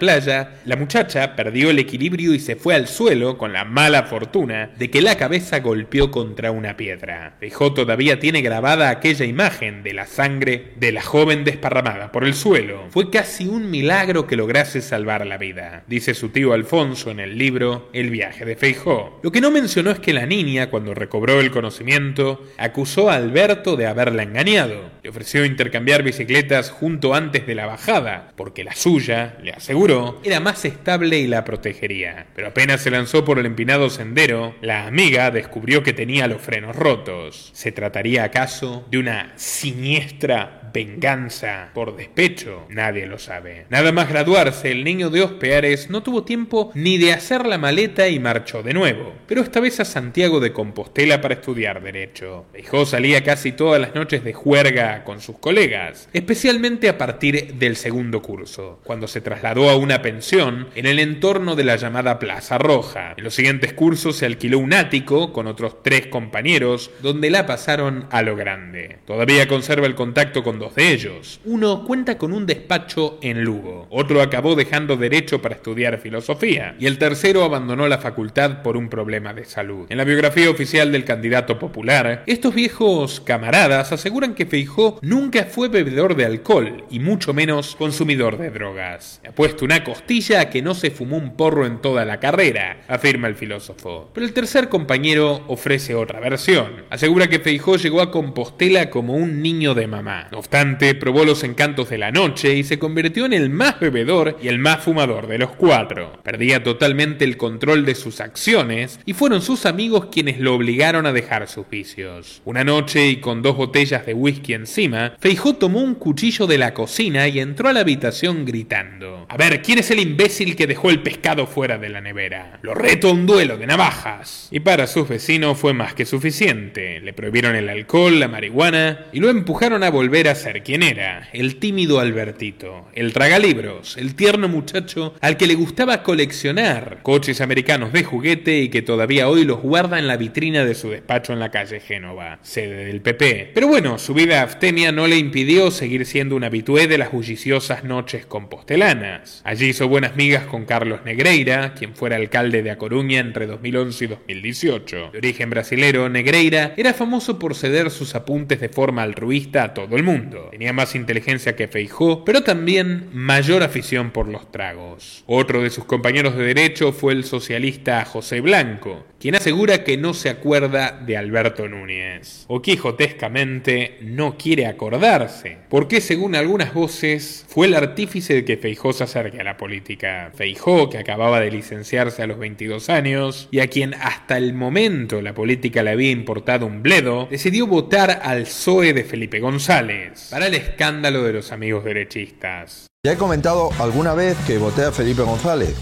la 0.65 0.75
muchacha 0.75 1.35
perdió 1.37 1.69
el 1.69 1.79
equilibrio 1.79 2.33
y 2.33 2.39
se 2.39 2.57
fue 2.57 2.75
al 2.75 2.87
suelo 2.87 3.37
con 3.37 3.53
la 3.53 3.63
mala 3.63 4.03
fortuna 4.03 4.71
de 4.77 4.89
que 4.89 5.01
la 5.01 5.15
cabeza 5.15 5.59
golpeó 5.59 6.11
contra 6.11 6.51
una 6.51 6.75
piedra. 6.75 7.35
Feijó 7.39 7.73
todavía 7.73 8.19
tiene 8.19 8.41
grabada 8.41 8.89
aquella 8.89 9.25
imagen 9.25 9.83
de 9.83 9.93
la 9.93 10.07
sangre 10.07 10.73
de 10.75 10.91
la 10.91 11.01
joven 11.01 11.45
desparramada 11.45 12.11
por 12.11 12.25
el 12.25 12.33
suelo. 12.33 12.87
Fue 12.89 13.09
casi 13.09 13.47
un 13.47 13.71
milagro 13.71 14.27
que 14.27 14.35
lograse 14.35 14.81
salvar 14.81 15.25
la 15.25 15.37
vida, 15.37 15.83
dice 15.87 16.13
su 16.13 16.29
tío 16.29 16.51
Alfonso 16.51 17.09
en 17.09 17.21
el 17.21 17.37
libro 17.37 17.89
El 17.93 18.09
viaje 18.09 18.43
de 18.43 18.57
Feijó. 18.57 19.19
Lo 19.23 19.31
que 19.31 19.39
no 19.39 19.49
mencionó 19.49 19.91
es 19.91 19.99
que 19.99 20.13
la 20.13 20.25
niña, 20.25 20.69
cuando 20.69 20.93
recobró 20.93 21.39
el 21.39 21.51
conocimiento, 21.51 22.43
acusó 22.57 23.09
a 23.09 23.15
Alberto 23.15 23.77
de 23.77 23.87
haberla 23.87 24.23
engañado. 24.23 24.91
Le 25.03 25.09
ofreció 25.09 25.45
intercambiar 25.45 26.03
bicicletas 26.03 26.69
junto 26.69 27.13
antes 27.13 27.47
de 27.47 27.55
la 27.55 27.65
bajada, 27.65 28.33
porque 28.35 28.63
la 28.63 28.75
suya, 28.75 29.37
le 29.43 29.51
aseguró, 29.51 30.00
era 30.24 30.39
más 30.39 30.65
estable 30.65 31.20
y 31.20 31.27
la 31.27 31.43
protegería. 31.43 32.27
Pero 32.36 32.50
apenas 32.50 32.81
se 32.81 32.91
lanzó 32.91 33.25
por 33.25 33.39
el 33.39 33.46
empinado 33.46 33.89
sendero, 33.89 34.55
la 34.62 34.88
amiga 34.88 35.31
descubrió 35.31 35.84
que 35.84 35.93
tenía 35.93 36.27
los 36.27 36.41
frenos 36.41 36.75
rotos. 36.75 37.51
¿Se 37.53 37.72
trataría 37.72 38.24
acaso 38.24 38.86
de 38.89 38.98
una 38.98 39.34
siniestra 39.36 40.62
venganza 40.74 41.70
por 41.74 41.96
despecho, 41.96 42.65
nadie 42.70 43.05
lo 43.05 43.20
sabe. 43.20 43.65
Nada 43.70 43.91
más 43.91 44.10
graduarse, 44.10 44.72
el 44.72 44.84
niño 44.84 45.10
de 45.10 45.22
Ospeares 45.22 45.89
no 45.89 46.03
tuvo 46.03 46.24
tiempo 46.24 46.72
ni 46.74 46.98
de 46.98 47.13
hacer 47.13 47.46
la 47.46 47.58
maleta 47.58 48.08
y 48.08 48.20
marchó 48.20 48.63
de 48.63 48.74
nuevo, 48.74 49.13
pero 49.27 49.41
esta 49.41 49.60
vez 49.60 49.79
a 49.79 49.86
Santiago 49.86 50.39
de 50.39 50.53
Compostela 50.53 51.22
para 51.22 51.36
estudiar 51.36 51.81
Derecho. 51.81 52.46
Hijo 52.58 52.86
salía 52.86 53.24
casi 53.24 53.51
todas 53.51 53.81
las 53.81 53.96
noches 53.96 54.24
de 54.24 54.34
juerga 54.34 55.03
con 55.03 55.22
sus 55.22 55.38
colegas, 55.38 56.10
especialmente 56.13 56.89
a 56.89 56.98
partir 56.98 57.55
del 57.55 57.75
segundo 57.75 58.22
curso, 58.22 58.79
cuando 58.84 59.08
se 59.08 59.22
trasladó 59.22 59.70
a 59.70 59.75
una 59.75 59.90
pensión 60.00 60.67
en 60.75 60.86
el 60.86 61.00
entorno 61.00 61.55
de 61.55 61.63
la 61.63 61.75
llamada 61.75 62.19
Plaza 62.19 62.57
Roja. 62.57 63.13
En 63.17 63.24
los 63.24 63.36
siguientes 63.36 63.74
cursos 63.74 64.15
se 64.15 64.25
alquiló 64.25 64.60
un 64.60 64.74
ático 64.74 65.33
con 65.33 65.48
otros 65.48 65.83
tres 65.83 66.07
compañeros, 66.07 66.91
donde 67.01 67.29
la 67.29 67.45
pasaron 67.45 68.05
a 68.12 68.21
lo 68.21 68.36
grande. 68.36 69.00
Todavía 69.05 69.48
conserva 69.48 69.88
el 69.88 69.95
contacto 69.95 70.43
con 70.43 70.60
dos 70.60 70.75
de 70.75 70.91
ellos. 70.91 71.39
Uno 71.45 71.83
cuenta 71.86 72.17
con 72.17 72.31
un 72.31 72.45
despacho 72.45 73.17
en 73.21 73.43
Lugo, 73.43 73.88
otro 73.89 74.21
acabó 74.21 74.55
dejando 74.55 74.98
derecho 74.98 75.41
para 75.41 75.55
estudiar 75.55 75.98
filosofía 75.98 76.75
y 76.79 76.86
el 76.86 76.98
tercero 76.98 77.43
abandonó 77.43 77.88
la 77.88 77.98
facultad 77.98 78.62
por 78.62 78.77
un 78.77 78.89
problema 78.89 79.33
de 79.33 79.45
salud. 79.45 79.88
En 79.89 79.98
la 79.98 80.03
biografía 80.03 80.50
oficial 80.50 80.91
del 80.91 81.05
candidato 81.05 81.60
popular, 81.60 82.24
estos 82.25 82.53
viejos 82.53 83.21
camaradas 83.21 83.91
aseguran 83.91 84.36
que 84.36 84.45
Feijó 84.45 85.00
nunca 85.01 85.45
fue 85.45 85.69
bebedor 85.69 86.15
de 86.15 86.25
alcohol 86.25 86.86
y 86.89 87.00
mucho 87.00 87.33
menos 87.33 87.75
consumidor 87.75 88.38
de 88.38 88.50
drogas. 88.50 89.21
He 89.24 89.31
puesto 89.31 89.65
costilla 89.83 90.50
que 90.50 90.61
no 90.61 90.73
se 90.73 90.91
fumó 90.91 91.17
un 91.17 91.35
porro 91.35 91.65
en 91.65 91.81
toda 91.81 92.05
la 92.05 92.19
carrera, 92.19 92.81
afirma 92.88 93.27
el 93.27 93.35
filósofo. 93.35 94.09
Pero 94.13 94.25
el 94.25 94.33
tercer 94.33 94.69
compañero 94.69 95.43
ofrece 95.47 95.95
otra 95.95 96.19
versión. 96.19 96.85
Asegura 96.89 97.27
que 97.27 97.39
Feijó 97.39 97.77
llegó 97.77 98.01
a 98.01 98.11
Compostela 98.11 98.89
como 98.89 99.15
un 99.15 99.41
niño 99.41 99.73
de 99.73 99.88
mamá. 99.88 100.27
No 100.31 100.39
obstante, 100.39 100.95
probó 100.95 101.25
los 101.25 101.43
encantos 101.43 101.89
de 101.89 101.97
la 101.97 102.11
noche 102.11 102.55
y 102.55 102.63
se 102.63 102.79
convirtió 102.79 103.25
en 103.25 103.33
el 103.33 103.50
más 103.50 103.79
bebedor 103.79 104.38
y 104.41 104.47
el 104.47 104.59
más 104.59 104.83
fumador 104.83 105.27
de 105.27 105.38
los 105.38 105.51
cuatro. 105.51 106.19
Perdía 106.23 106.63
totalmente 106.63 107.25
el 107.25 107.38
control 107.38 107.85
de 107.85 107.95
sus 107.95 108.21
acciones 108.21 109.00
y 109.05 109.13
fueron 109.13 109.41
sus 109.41 109.65
amigos 109.65 110.07
quienes 110.11 110.39
lo 110.39 110.55
obligaron 110.55 111.05
a 111.05 111.13
dejar 111.13 111.47
sus 111.47 111.69
vicios. 111.69 112.41
Una 112.45 112.63
noche 112.63 113.07
y 113.07 113.17
con 113.17 113.41
dos 113.41 113.55
botellas 113.57 114.05
de 114.05 114.13
whisky 114.13 114.53
encima, 114.53 115.15
Feijó 115.19 115.55
tomó 115.55 115.79
un 115.79 115.95
cuchillo 115.95 116.47
de 116.47 116.57
la 116.57 116.73
cocina 116.73 117.27
y 117.27 117.39
entró 117.39 117.69
a 117.69 117.73
la 117.73 117.81
habitación 117.81 118.45
gritando: 118.45 119.25
A 119.29 119.38
ver, 119.38 119.61
¿quién 119.61 119.70
es 119.79 119.91
el 119.91 119.99
imbécil 119.99 120.55
que 120.55 120.67
dejó 120.67 120.89
el 120.89 121.01
pescado 121.01 121.47
fuera 121.47 121.77
de 121.77 121.89
la 121.89 122.01
nevera? 122.01 122.59
Lo 122.61 122.73
reto 122.73 123.09
a 123.09 123.13
un 123.13 123.25
duelo 123.25 123.57
de 123.57 123.67
navajas. 123.67 124.47
Y 124.51 124.61
para 124.61 124.87
sus 124.87 125.07
vecinos 125.07 125.57
fue 125.57 125.73
más 125.73 125.93
que 125.93 126.05
suficiente. 126.05 126.99
Le 126.99 127.13
prohibieron 127.13 127.55
el 127.55 127.69
alcohol, 127.69 128.19
la 128.19 128.27
marihuana 128.27 129.05
y 129.11 129.19
lo 129.19 129.29
empujaron 129.29 129.83
a 129.83 129.89
volver 129.89 130.27
a 130.27 130.35
ser 130.35 130.63
quien 130.63 130.83
era, 130.83 131.29
el 131.33 131.57
tímido 131.57 131.99
Albertito, 131.99 132.87
el 132.93 133.13
tragalibros, 133.13 133.97
el 133.97 134.15
tierno 134.15 134.47
muchacho 134.47 135.15
al 135.21 135.37
que 135.37 135.47
le 135.47 135.55
gustaba 135.55 136.03
coleccionar 136.03 136.99
coches 137.03 137.41
americanos 137.41 137.93
de 137.93 138.03
juguete 138.03 138.59
y 138.59 138.69
que 138.69 138.81
todavía 138.81 139.29
hoy 139.29 139.43
los 139.43 139.61
guarda 139.61 139.99
en 139.99 140.07
la 140.07 140.17
vitrina 140.17 140.65
de 140.65 140.75
su 140.75 140.89
despacho 140.89 141.33
en 141.33 141.39
la 141.39 141.51
calle 141.51 141.79
Génova, 141.79 142.39
sede 142.41 142.85
del 142.85 143.01
PP. 143.01 143.51
Pero 143.53 143.67
bueno, 143.67 143.97
su 143.97 144.13
vida 144.13 144.41
abstemia 144.41 144.91
no 144.91 145.07
le 145.07 145.17
impidió 145.17 145.71
seguir 145.71 146.05
siendo 146.05 146.35
un 146.35 146.43
habitué 146.43 146.87
de 146.87 146.97
las 146.97 147.11
bulliciosas 147.11 147.83
noches 147.83 148.25
compostelanas. 148.25 149.41
Allí 149.62 149.70
hizo 149.70 149.88
buenas 149.88 150.15
migas 150.15 150.46
con 150.46 150.65
Carlos 150.65 151.01
Negreira, 151.06 151.75
quien 151.75 151.94
fuera 151.94 152.15
alcalde 152.15 152.63
de 152.63 152.72
A 152.72 152.80
Coruña 152.80 153.20
entre 153.20 153.46
2011 153.46 154.06
y 154.06 154.08
2018. 154.08 155.10
De 155.12 155.20
origen 155.20 155.51
brasilero, 155.51 156.10
Negreira 156.10 156.74
era 156.77 156.96
famoso 156.96 157.38
por 157.38 157.53
ceder 157.53 157.91
sus 157.91 158.15
apuntes 158.15 158.60
de 158.60 158.70
forma 158.70 159.03
altruista 159.03 159.65
a 159.65 159.74
todo 159.75 159.98
el 159.98 160.01
mundo. 160.01 160.48
Tenía 160.50 160.74
más 160.74 160.96
inteligencia 160.96 161.56
que 161.56 161.68
Feijó, 161.68 162.25
pero 162.25 162.41
también 162.41 163.10
mayor 163.13 163.62
afición 163.62 164.10
por 164.10 164.27
los 164.27 164.51
tragos. 164.51 165.24
Otro 165.27 165.62
de 165.62 165.70
sus 165.70 165.86
compañeros 165.86 166.36
de 166.36 166.44
derecho 166.44 166.91
fue 166.91 167.13
el 167.13 167.24
socialista 167.24 168.03
José 168.03 168.41
Blanco, 168.41 169.06
quien 169.20 169.36
asegura 169.36 169.84
que 169.84 169.96
no 169.96 170.15
se 170.15 170.30
acuerda 170.30 171.00
de 171.06 171.18
Alberto 171.18 171.70
Núñez, 171.70 172.46
o 172.48 172.63
quijotescamente 172.63 174.00
no 174.01 174.39
quiere 174.39 174.65
acordarse, 174.65 175.60
porque 175.70 176.01
según 176.01 176.34
algunas 176.34 176.74
voces 176.74 177.46
fue 177.48 177.68
el 177.68 177.75
artífice 177.75 178.34
de 178.34 178.44
que 178.44 178.58
Feijó 178.58 178.91
se 178.91 179.03
acerque 179.03 179.39
a 179.41 179.43
la 179.43 179.57
política. 179.57 180.31
Feijó, 180.33 180.89
que 180.89 180.98
acababa 180.98 181.39
de 181.39 181.51
licenciarse 181.51 182.24
a 182.24 182.27
los 182.27 182.39
22 182.39 182.89
años 182.89 183.50
y 183.51 183.60
a 183.60 183.67
quien 183.67 183.93
hasta 183.95 184.38
el 184.38 184.53
momento 184.53 185.21
la 185.21 185.33
política 185.33 185.83
le 185.83 185.91
había 185.91 186.12
importado 186.12 186.65
un 186.65 186.81
bledo, 186.81 187.27
decidió 187.29 187.67
votar 187.67 188.21
al 188.24 188.43
PSOE 188.43 188.93
de 188.93 189.03
Felipe 189.03 189.39
González, 189.39 190.29
para 190.31 190.48
el 190.48 190.55
escándalo 190.55 191.24
de 191.24 191.33
los 191.33 191.51
amigos 191.51 191.83
derechistas. 191.83 192.88
Ya 193.03 193.13
he 193.13 193.17
comentado 193.17 193.71
alguna 193.79 194.13
vez 194.13 194.38
que 194.45 194.60
voté 194.60 194.83
a 194.83 194.91
Felipe 194.91 195.24
González. 195.24 195.75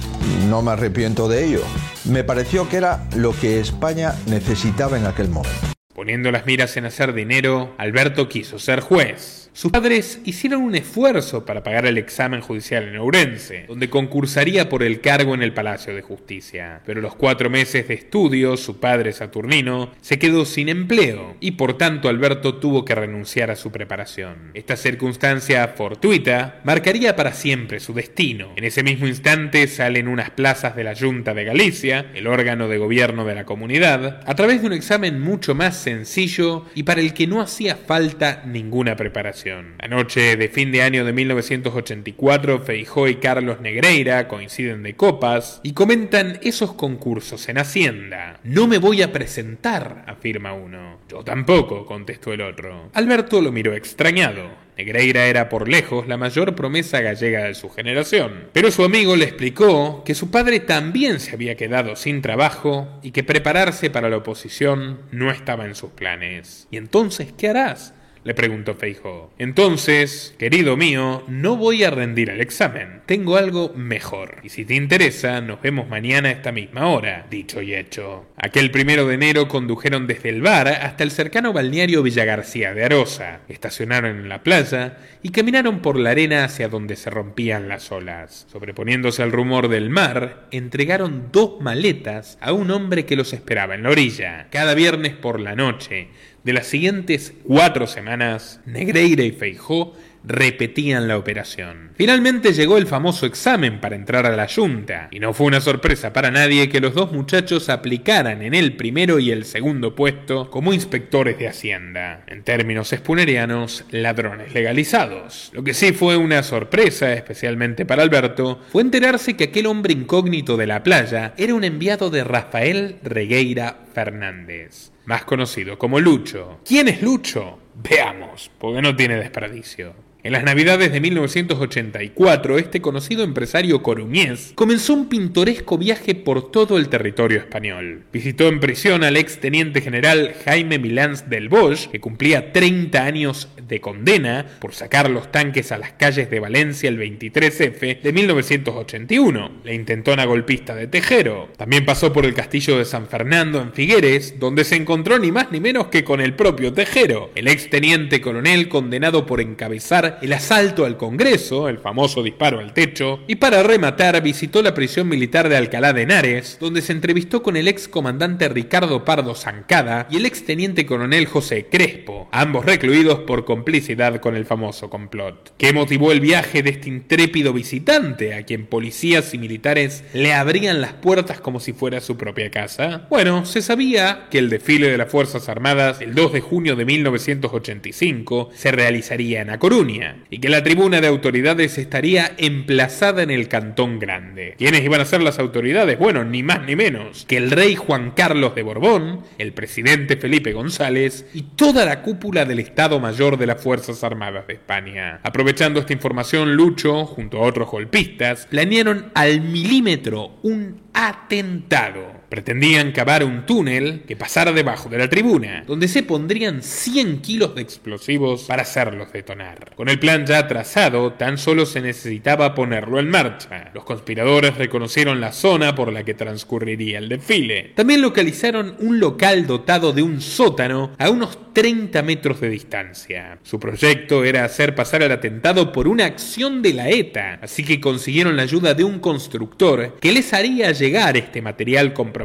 No 0.47 0.61
me 0.61 0.71
arrepiento 0.71 1.27
de 1.27 1.45
ello. 1.45 1.61
Me 2.05 2.23
pareció 2.23 2.69
que 2.69 2.77
era 2.77 3.05
lo 3.15 3.37
que 3.37 3.59
España 3.59 4.13
necesitaba 4.25 4.97
en 4.97 5.05
aquel 5.05 5.27
momento. 5.27 5.69
Poniendo 5.93 6.31
las 6.31 6.45
miras 6.45 6.77
en 6.77 6.85
hacer 6.85 7.11
dinero, 7.11 7.75
Alberto 7.77 8.29
quiso 8.29 8.57
ser 8.57 8.79
juez. 8.79 9.48
Sus 9.51 9.71
padres 9.71 10.21
hicieron 10.25 10.61
un 10.61 10.75
esfuerzo 10.75 11.45
para 11.45 11.63
pagar 11.63 11.85
el 11.85 11.97
examen 11.97 12.39
judicial 12.39 12.87
en 12.87 12.97
Ourense, 12.97 13.65
donde 13.67 13.89
concursaría 13.89 14.69
por 14.69 14.83
el 14.83 15.01
cargo 15.01 15.33
en 15.33 15.41
el 15.41 15.53
Palacio 15.53 15.93
de 15.95 16.01
Justicia. 16.01 16.81
Pero 16.85 17.01
los 17.01 17.15
cuatro 17.15 17.49
meses 17.49 17.87
de 17.87 17.95
estudio, 17.95 18.57
su 18.57 18.79
padre 18.79 19.11
Saturnino 19.11 19.91
se 20.01 20.19
quedó 20.19 20.45
sin 20.45 20.69
empleo 20.69 21.35
y 21.39 21.51
por 21.51 21.77
tanto 21.77 22.09
Alberto 22.09 22.55
tuvo 22.55 22.85
que 22.85 22.95
renunciar 22.95 23.49
a 23.51 23.55
su 23.55 23.71
preparación. 23.71 24.51
Esta 24.53 24.77
circunstancia 24.77 25.67
fortuita 25.69 26.61
marcaría 26.63 27.15
para 27.15 27.33
siempre 27.33 27.79
su 27.79 27.93
destino. 27.93 28.53
En 28.55 28.63
ese 28.63 28.83
mismo 28.83 29.07
instante 29.07 29.67
salen 29.67 30.07
unas 30.07 30.29
plazas 30.29 30.75
de 30.75 30.83
la 30.83 30.95
Junta 30.95 31.33
de 31.33 31.43
Galicia, 31.43 32.11
el 32.13 32.27
órgano 32.27 32.67
de 32.67 32.77
gobierno 32.77 33.25
de 33.25 33.35
la 33.35 33.45
comunidad, 33.45 34.21
a 34.25 34.35
través 34.35 34.61
de 34.61 34.67
un 34.67 34.73
examen 34.73 35.19
mucho 35.19 35.55
más 35.55 35.75
sencillo 35.75 36.65
y 36.75 36.83
para 36.83 37.01
el 37.01 37.13
que 37.13 37.27
no 37.27 37.41
hacía 37.41 37.75
falta 37.75 38.43
ninguna 38.45 38.95
preparación. 38.95 39.38
La 39.45 39.87
noche 39.87 40.35
de 40.35 40.49
fin 40.49 40.71
de 40.71 40.81
año 40.81 41.05
de 41.05 41.13
1984, 41.13 42.59
Feijó 42.59 43.07
y 43.07 43.15
Carlos 43.15 43.61
Negreira 43.61 44.27
coinciden 44.27 44.83
de 44.83 44.95
copas 44.95 45.61
y 45.63 45.73
comentan 45.73 46.39
esos 46.41 46.73
concursos 46.73 47.47
en 47.47 47.57
Hacienda. 47.57 48.39
No 48.43 48.67
me 48.67 48.79
voy 48.79 49.01
a 49.01 49.13
presentar, 49.13 50.03
afirma 50.07 50.53
uno. 50.53 50.99
Yo 51.07 51.23
tampoco, 51.23 51.85
contestó 51.85 52.33
el 52.33 52.41
otro. 52.41 52.89
Alberto 52.93 53.39
lo 53.39 53.51
miró 53.51 53.73
extrañado. 53.73 54.69
Negreira 54.77 55.25
era 55.25 55.49
por 55.49 55.67
lejos 55.67 56.07
la 56.07 56.15
mayor 56.17 56.55
promesa 56.55 57.01
gallega 57.01 57.43
de 57.43 57.53
su 57.53 57.69
generación, 57.69 58.45
pero 58.53 58.71
su 58.71 58.85
amigo 58.85 59.17
le 59.17 59.25
explicó 59.25 60.03
que 60.05 60.15
su 60.15 60.31
padre 60.31 60.61
también 60.61 61.19
se 61.19 61.33
había 61.33 61.55
quedado 61.55 61.97
sin 61.97 62.21
trabajo 62.21 62.87
y 63.03 63.11
que 63.11 63.25
prepararse 63.25 63.89
para 63.89 64.09
la 64.09 64.17
oposición 64.17 64.99
no 65.11 65.31
estaba 65.31 65.65
en 65.65 65.75
sus 65.75 65.91
planes. 65.91 66.67
¿Y 66.71 66.77
entonces 66.77 67.33
qué 67.37 67.49
harás? 67.49 67.93
Le 68.23 68.33
preguntó 68.33 68.75
Feijo. 68.75 69.33
Entonces, 69.37 70.35
querido 70.37 70.77
mío, 70.77 71.23
no 71.27 71.55
voy 71.55 71.83
a 71.83 71.89
rendir 71.89 72.29
el 72.29 72.41
examen. 72.41 73.01
Tengo 73.05 73.37
algo 73.37 73.73
mejor. 73.75 74.37
Y 74.43 74.49
si 74.49 74.65
te 74.65 74.75
interesa, 74.75 75.41
nos 75.41 75.61
vemos 75.61 75.87
mañana 75.87 76.29
a 76.29 76.33
esta 76.33 76.51
misma 76.51 76.87
hora. 76.87 77.25
Dicho 77.29 77.61
y 77.61 77.73
hecho. 77.73 78.25
Aquel 78.37 78.71
primero 78.71 79.07
de 79.07 79.15
enero 79.15 79.47
condujeron 79.47 80.07
desde 80.07 80.29
el 80.29 80.41
bar 80.41 80.67
hasta 80.67 81.03
el 81.03 81.11
cercano 81.11 81.53
balneario 81.53 82.03
Villa 82.03 82.25
García 82.25 82.73
de 82.73 82.85
Arosa. 82.85 83.41
Estacionaron 83.47 84.17
en 84.17 84.29
la 84.29 84.43
playa 84.43 84.97
y 85.23 85.29
caminaron 85.29 85.79
por 85.79 85.97
la 85.97 86.11
arena 86.11 86.43
hacia 86.43 86.69
donde 86.69 86.95
se 86.95 87.09
rompían 87.09 87.67
las 87.67 87.91
olas. 87.91 88.47
Sobreponiéndose 88.51 89.23
al 89.23 89.31
rumor 89.31 89.67
del 89.67 89.89
mar, 89.89 90.47
entregaron 90.51 91.29
dos 91.31 91.61
maletas 91.61 92.37
a 92.41 92.53
un 92.53 92.71
hombre 92.71 93.05
que 93.05 93.15
los 93.15 93.33
esperaba 93.33 93.75
en 93.75 93.83
la 93.83 93.89
orilla. 93.89 94.47
Cada 94.51 94.73
viernes 94.73 95.13
por 95.15 95.39
la 95.39 95.55
noche, 95.55 96.09
de 96.49 96.53
las 96.53 96.65
siguientes 96.65 97.35
cuatro 97.43 97.85
semanas, 97.85 98.59
Negreira 98.65 99.21
y 99.21 99.31
Feijó 99.31 99.93
repetían 100.23 101.07
la 101.07 101.17
operación. 101.17 101.91
Finalmente 101.95 102.53
llegó 102.53 102.77
el 102.77 102.87
famoso 102.87 103.25
examen 103.25 103.79
para 103.79 103.95
entrar 103.95 104.25
a 104.25 104.35
la 104.35 104.47
Junta, 104.47 105.09
y 105.11 105.19
no 105.19 105.33
fue 105.33 105.45
una 105.45 105.61
sorpresa 105.61 106.11
para 106.11 106.31
nadie 106.31 106.67
que 106.67 106.81
los 106.81 106.95
dos 106.95 107.11
muchachos 107.11 107.69
aplicaran 107.69 108.41
en 108.41 108.53
el 108.53 108.75
primero 108.75 109.19
y 109.19 109.31
el 109.31 109.45
segundo 109.45 109.95
puesto 109.95 110.49
como 110.49 110.73
inspectores 110.73 111.37
de 111.37 111.47
Hacienda, 111.47 112.23
en 112.27 112.43
términos 112.43 112.91
espunerianos, 112.93 113.85
ladrones 113.91 114.53
legalizados. 114.53 115.51
Lo 115.53 115.63
que 115.63 115.75
sí 115.75 115.93
fue 115.93 116.17
una 116.17 116.41
sorpresa, 116.41 117.13
especialmente 117.13 117.85
para 117.85 118.01
Alberto, 118.01 118.59
fue 118.71 118.81
enterarse 118.81 119.35
que 119.35 119.45
aquel 119.45 119.67
hombre 119.67 119.93
incógnito 119.93 120.57
de 120.57 120.67
la 120.67 120.83
playa 120.83 121.33
era 121.37 121.53
un 121.53 121.63
enviado 121.63 122.09
de 122.09 122.23
Rafael 122.23 122.97
Regueira 123.03 123.77
Fernández, 123.93 124.91
más 125.09 125.25
conocido 125.25 125.75
como 125.79 125.99
Lucho. 125.99 126.59
¿Quién 126.63 126.87
es 126.87 127.01
Lucho? 127.01 127.57
Veamos, 127.73 128.51
porque 128.59 128.79
no 128.79 128.95
tiene 128.95 129.15
desperdicio. 129.15 129.95
En 130.21 130.33
las 130.33 130.43
navidades 130.43 130.91
de 130.91 130.99
1984, 130.99 132.57
este 132.57 132.81
conocido 132.81 133.23
empresario 133.23 133.81
coruñés 133.81 134.51
comenzó 134.53 134.93
un 134.93 135.07
pintoresco 135.07 135.77
viaje 135.77 136.13
por 136.13 136.51
todo 136.51 136.77
el 136.77 136.89
territorio 136.89 137.37
español. 137.37 138.03
Visitó 138.11 138.49
en 138.49 138.59
prisión 138.59 139.05
al 139.05 139.15
ex 139.15 139.39
teniente 139.39 139.79
general 139.79 140.35
Jaime 140.43 140.77
Milans 140.77 141.29
del 141.29 141.47
Bosch, 141.47 141.87
que 141.87 142.01
cumplía 142.01 142.51
30 142.51 143.01
años 143.01 143.47
de 143.65 143.79
condena 143.79 144.45
por 144.59 144.73
sacar 144.73 145.09
los 145.09 145.31
tanques 145.31 145.71
a 145.71 145.77
las 145.77 145.93
calles 145.93 146.29
de 146.29 146.41
Valencia 146.41 146.89
el 146.89 146.99
23F 146.99 148.01
de 148.01 148.11
1981, 148.11 149.51
la 149.63 149.73
intentona 149.73 150.25
golpista 150.25 150.75
de 150.75 150.87
Tejero. 150.87 151.47
También 151.55 151.85
pasó 151.85 152.11
por 152.11 152.25
el 152.25 152.33
castillo 152.33 152.77
de 152.77 152.83
San 152.83 153.07
Fernando 153.07 153.61
en 153.61 153.71
Figueres, 153.71 154.37
donde 154.37 154.65
se 154.65 154.75
encontró 154.75 155.17
ni 155.17 155.31
más 155.31 155.49
ni 155.49 155.61
menos 155.61 155.87
que 155.87 156.03
con 156.03 156.19
el 156.19 156.33
propio 156.33 156.73
Tejero, 156.73 157.31
el 157.35 157.47
ex 157.47 157.69
teniente 157.69 158.19
coronel 158.19 158.67
condenado 158.67 159.25
por 159.25 159.39
encabezar 159.39 160.09
el 160.21 160.33
asalto 160.33 160.85
al 160.85 160.97
Congreso, 160.97 161.69
el 161.69 161.79
famoso 161.79 162.23
disparo 162.23 162.59
al 162.59 162.73
techo, 162.73 163.19
y 163.27 163.35
para 163.35 163.63
rematar 163.63 164.21
visitó 164.21 164.61
la 164.61 164.73
prisión 164.73 165.07
militar 165.07 165.49
de 165.49 165.57
Alcalá 165.57 165.93
de 165.93 166.03
Henares, 166.03 166.57
donde 166.59 166.81
se 166.81 166.93
entrevistó 166.93 167.43
con 167.43 167.57
el 167.57 167.67
ex 167.67 167.87
comandante 167.87 168.49
Ricardo 168.49 169.05
Pardo 169.05 169.35
Zancada 169.35 170.07
y 170.09 170.17
el 170.17 170.25
ex 170.25 170.45
teniente 170.45 170.85
coronel 170.85 171.25
José 171.25 171.67
Crespo, 171.69 172.27
ambos 172.31 172.65
recluidos 172.65 173.19
por 173.19 173.45
complicidad 173.45 174.19
con 174.19 174.35
el 174.35 174.45
famoso 174.45 174.89
complot. 174.89 175.53
¿Qué 175.57 175.73
motivó 175.73 176.11
el 176.11 176.19
viaje 176.19 176.63
de 176.63 176.71
este 176.71 176.89
intrépido 176.89 177.53
visitante, 177.53 178.33
a 178.33 178.43
quien 178.43 178.65
policías 178.65 179.33
y 179.33 179.37
militares 179.37 180.03
le 180.13 180.33
abrían 180.33 180.81
las 180.81 180.93
puertas 180.93 181.39
como 181.39 181.59
si 181.59 181.73
fuera 181.73 182.01
su 182.01 182.17
propia 182.17 182.49
casa? 182.51 183.07
Bueno, 183.09 183.45
se 183.45 183.61
sabía 183.61 184.27
que 184.31 184.39
el 184.39 184.49
desfile 184.49 184.89
de 184.89 184.97
las 184.97 185.11
Fuerzas 185.11 185.49
Armadas 185.49 186.01
el 186.01 186.15
2 186.15 186.33
de 186.33 186.41
junio 186.41 186.75
de 186.75 186.85
1985 186.85 188.49
se 188.53 188.71
realizaría 188.71 189.41
en 189.41 189.49
A 189.49 189.59
Coruña, 189.59 189.98
Y 190.29 190.39
que 190.39 190.49
la 190.49 190.63
tribuna 190.63 191.01
de 191.01 191.07
autoridades 191.07 191.77
estaría 191.77 192.31
emplazada 192.37 193.23
en 193.23 193.31
el 193.31 193.47
Cantón 193.47 193.99
Grande. 193.99 194.55
¿Quiénes 194.57 194.83
iban 194.83 195.01
a 195.01 195.05
ser 195.05 195.21
las 195.21 195.39
autoridades? 195.39 195.97
Bueno, 195.97 196.23
ni 196.23 196.43
más 196.43 196.61
ni 196.65 196.75
menos 196.75 197.25
que 197.25 197.37
el 197.37 197.51
rey 197.51 197.75
Juan 197.75 198.11
Carlos 198.11 198.55
de 198.55 198.63
Borbón, 198.63 199.23
el 199.37 199.53
presidente 199.53 200.17
Felipe 200.17 200.53
González 200.53 201.25
y 201.33 201.43
toda 201.55 201.85
la 201.85 202.01
cúpula 202.01 202.45
del 202.45 202.59
Estado 202.59 202.99
Mayor 202.99 203.37
de 203.37 203.47
las 203.47 203.61
Fuerzas 203.61 204.03
Armadas 204.03 204.47
de 204.47 204.53
España. 204.53 205.19
Aprovechando 205.23 205.79
esta 205.79 205.93
información, 205.93 206.55
Lucho, 206.55 207.05
junto 207.05 207.37
a 207.37 207.47
otros 207.47 207.69
golpistas, 207.69 208.47
planearon 208.47 209.11
al 209.15 209.41
milímetro 209.41 210.39
un 210.43 210.81
atentado. 210.93 212.18
Pretendían 212.29 212.91
cavar 212.91 213.23
un 213.23 213.47
túnel 213.47 214.03
que 214.07 214.15
pasara 214.15 214.51
debajo 214.51 214.87
de 214.87 214.99
la 214.99 215.09
tribuna, 215.09 215.63
donde 215.65 215.87
se 215.87 216.03
pondrían 216.03 216.61
100 216.61 217.21
kilos 217.21 217.55
de 217.55 217.63
explosivos 217.63 218.43
para 218.43 218.61
hacerlos 218.61 219.11
detonar. 219.11 219.73
Con 219.75 219.89
el 219.89 219.97
plan 219.97 220.27
ya 220.27 220.47
trazado, 220.47 221.13
tan 221.13 221.39
solo 221.39 221.65
se 221.65 221.81
necesitaba 221.81 222.53
ponerlo 222.53 222.99
en 222.99 223.09
marcha. 223.09 223.71
Los 223.73 223.83
conspiradores 223.83 224.57
reconocieron 224.57 225.19
la 225.19 225.31
zona 225.31 225.73
por 225.73 225.91
la 225.91 226.03
que 226.03 226.13
transcurriría 226.13 226.99
el 226.99 227.09
desfile. 227.09 227.71
También 227.75 228.01
localizaron 228.01 228.75
un 228.77 228.99
local 228.99 229.47
dotado 229.47 229.91
de 229.91 230.03
un 230.03 230.21
sótano 230.21 230.91
a 230.99 231.09
unos 231.09 231.53
30 231.53 232.03
metros 232.03 232.39
de 232.41 232.49
distancia. 232.49 233.39
Su 233.41 233.59
proyecto 233.59 234.23
era 234.23 234.45
hacer 234.45 234.75
pasar 234.75 235.01
el 235.01 235.11
atentado 235.11 235.71
por 235.71 235.87
una 235.87 236.05
acción 236.05 236.61
de 236.61 236.73
la 236.73 236.89
ETA, 236.89 237.39
así 237.41 237.63
que 237.63 237.81
consiguieron 237.81 238.37
la 238.37 238.43
ayuda 238.43 238.75
de 238.75 238.83
un 238.83 238.99
constructor 238.99 239.97
que 239.99 240.11
les 240.11 240.31
haría 240.33 240.71
llegar 240.71 241.17
este 241.17 241.41
material 241.41 241.93
comprometido 241.93 242.18